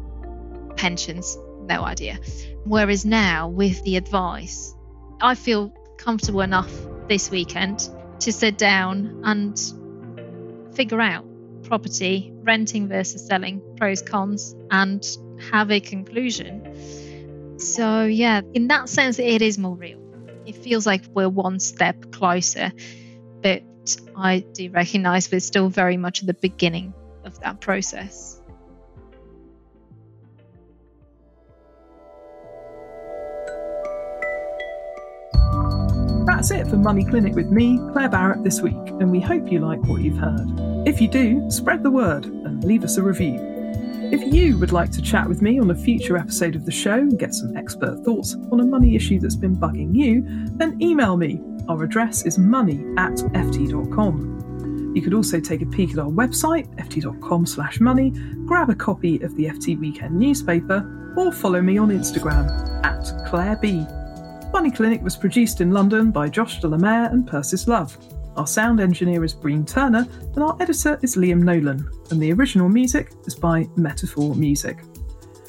pensions, 0.76 1.38
no 1.66 1.84
idea. 1.84 2.18
Whereas 2.64 3.04
now, 3.04 3.48
with 3.48 3.82
the 3.84 3.96
advice, 3.96 4.74
I 5.20 5.34
feel 5.34 5.72
comfortable 5.96 6.40
enough 6.40 6.72
this 7.08 7.30
weekend 7.30 7.88
to 8.20 8.32
sit 8.32 8.58
down 8.58 9.22
and 9.24 9.58
figure 10.74 11.00
out 11.00 11.24
property, 11.64 12.32
renting 12.42 12.88
versus 12.88 13.26
selling, 13.26 13.62
pros, 13.76 14.02
cons, 14.02 14.54
and 14.70 15.06
have 15.50 15.70
a 15.70 15.80
conclusion. 15.80 17.58
So, 17.58 18.04
yeah, 18.04 18.40
in 18.54 18.68
that 18.68 18.88
sense, 18.88 19.18
it 19.18 19.42
is 19.42 19.58
more 19.58 19.74
real. 19.76 20.07
It 20.48 20.56
feels 20.56 20.86
like 20.86 21.04
we're 21.12 21.28
one 21.28 21.60
step 21.60 22.10
closer, 22.10 22.72
but 23.42 23.62
I 24.16 24.38
do 24.38 24.70
recognize 24.70 25.30
we're 25.30 25.40
still 25.40 25.68
very 25.68 25.98
much 25.98 26.22
at 26.22 26.26
the 26.26 26.32
beginning 26.32 26.94
of 27.24 27.38
that 27.40 27.60
process. 27.60 28.40
That's 36.26 36.50
it 36.50 36.66
for 36.66 36.76
Money 36.76 37.04
Clinic 37.04 37.34
with 37.34 37.50
me, 37.50 37.78
Claire 37.92 38.08
Barrett, 38.08 38.42
this 38.42 38.62
week, 38.62 38.72
and 38.72 39.10
we 39.10 39.20
hope 39.20 39.52
you 39.52 39.58
like 39.58 39.82
what 39.82 40.00
you've 40.00 40.16
heard. 40.16 40.48
If 40.88 40.98
you 41.02 41.08
do, 41.08 41.50
spread 41.50 41.82
the 41.82 41.90
word 41.90 42.24
and 42.24 42.64
leave 42.64 42.84
us 42.84 42.96
a 42.96 43.02
review. 43.02 43.57
If 44.10 44.32
you 44.32 44.56
would 44.56 44.72
like 44.72 44.90
to 44.92 45.02
chat 45.02 45.28
with 45.28 45.42
me 45.42 45.60
on 45.60 45.70
a 45.70 45.74
future 45.74 46.16
episode 46.16 46.56
of 46.56 46.64
the 46.64 46.72
show 46.72 46.94
and 46.94 47.18
get 47.18 47.34
some 47.34 47.54
expert 47.58 48.02
thoughts 48.06 48.36
on 48.50 48.60
a 48.60 48.64
money 48.64 48.96
issue 48.96 49.20
that's 49.20 49.36
been 49.36 49.54
bugging 49.54 49.94
you, 49.94 50.22
then 50.56 50.80
email 50.80 51.18
me. 51.18 51.42
Our 51.68 51.84
address 51.84 52.24
is 52.24 52.38
money 52.38 52.86
at 52.96 53.12
ft.com. 53.12 54.92
You 54.96 55.02
could 55.02 55.12
also 55.12 55.40
take 55.40 55.60
a 55.60 55.66
peek 55.66 55.92
at 55.92 55.98
our 55.98 56.08
website, 56.08 56.74
ft.com 56.76 57.44
slash 57.44 57.80
money, 57.80 58.10
grab 58.46 58.70
a 58.70 58.74
copy 58.74 59.20
of 59.20 59.36
the 59.36 59.44
FT 59.44 59.78
Weekend 59.78 60.18
newspaper, 60.18 61.12
or 61.14 61.30
follow 61.30 61.60
me 61.60 61.76
on 61.76 61.90
Instagram 61.90 62.48
at 62.86 63.28
Claire 63.28 63.56
B. 63.56 63.84
Money 64.54 64.70
Clinic 64.70 65.02
was 65.02 65.16
produced 65.16 65.60
in 65.60 65.70
London 65.70 66.10
by 66.10 66.30
Josh 66.30 66.60
Delamere 66.60 67.10
and 67.12 67.26
Persis 67.28 67.68
Love. 67.68 67.98
Our 68.38 68.46
sound 68.46 68.78
engineer 68.78 69.24
is 69.24 69.34
Breen 69.34 69.66
Turner, 69.66 70.06
and 70.36 70.44
our 70.44 70.56
editor 70.60 70.96
is 71.02 71.16
Liam 71.16 71.42
Nolan, 71.42 71.90
and 72.12 72.22
the 72.22 72.32
original 72.32 72.68
music 72.68 73.10
is 73.26 73.34
by 73.34 73.68
Metaphor 73.74 74.36
Music. 74.36 74.78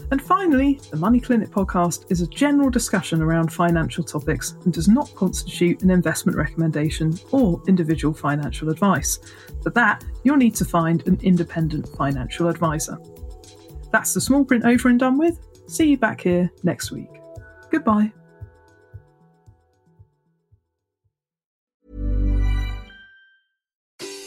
And 0.09 0.19
finally, 0.19 0.81
the 0.89 0.97
Money 0.97 1.19
Clinic 1.19 1.49
podcast 1.49 2.11
is 2.11 2.21
a 2.21 2.27
general 2.27 2.71
discussion 2.71 3.21
around 3.21 3.53
financial 3.53 4.03
topics 4.03 4.55
and 4.65 4.73
does 4.73 4.87
not 4.87 5.13
constitute 5.13 5.83
an 5.83 5.91
investment 5.91 6.35
recommendation 6.35 7.13
or 7.31 7.61
individual 7.67 8.11
financial 8.11 8.69
advice. 8.69 9.19
For 9.61 9.69
that, 9.69 10.03
you'll 10.23 10.37
need 10.37 10.55
to 10.55 10.65
find 10.65 11.07
an 11.07 11.19
independent 11.21 11.89
financial 11.89 12.47
advisor. 12.47 12.97
That's 13.91 14.15
the 14.15 14.21
small 14.21 14.43
print 14.43 14.65
over 14.65 14.89
and 14.89 14.99
done 14.99 15.19
with. 15.19 15.39
See 15.67 15.91
you 15.91 15.97
back 15.99 16.21
here 16.21 16.49
next 16.63 16.89
week. 16.89 17.11
Goodbye. 17.69 18.11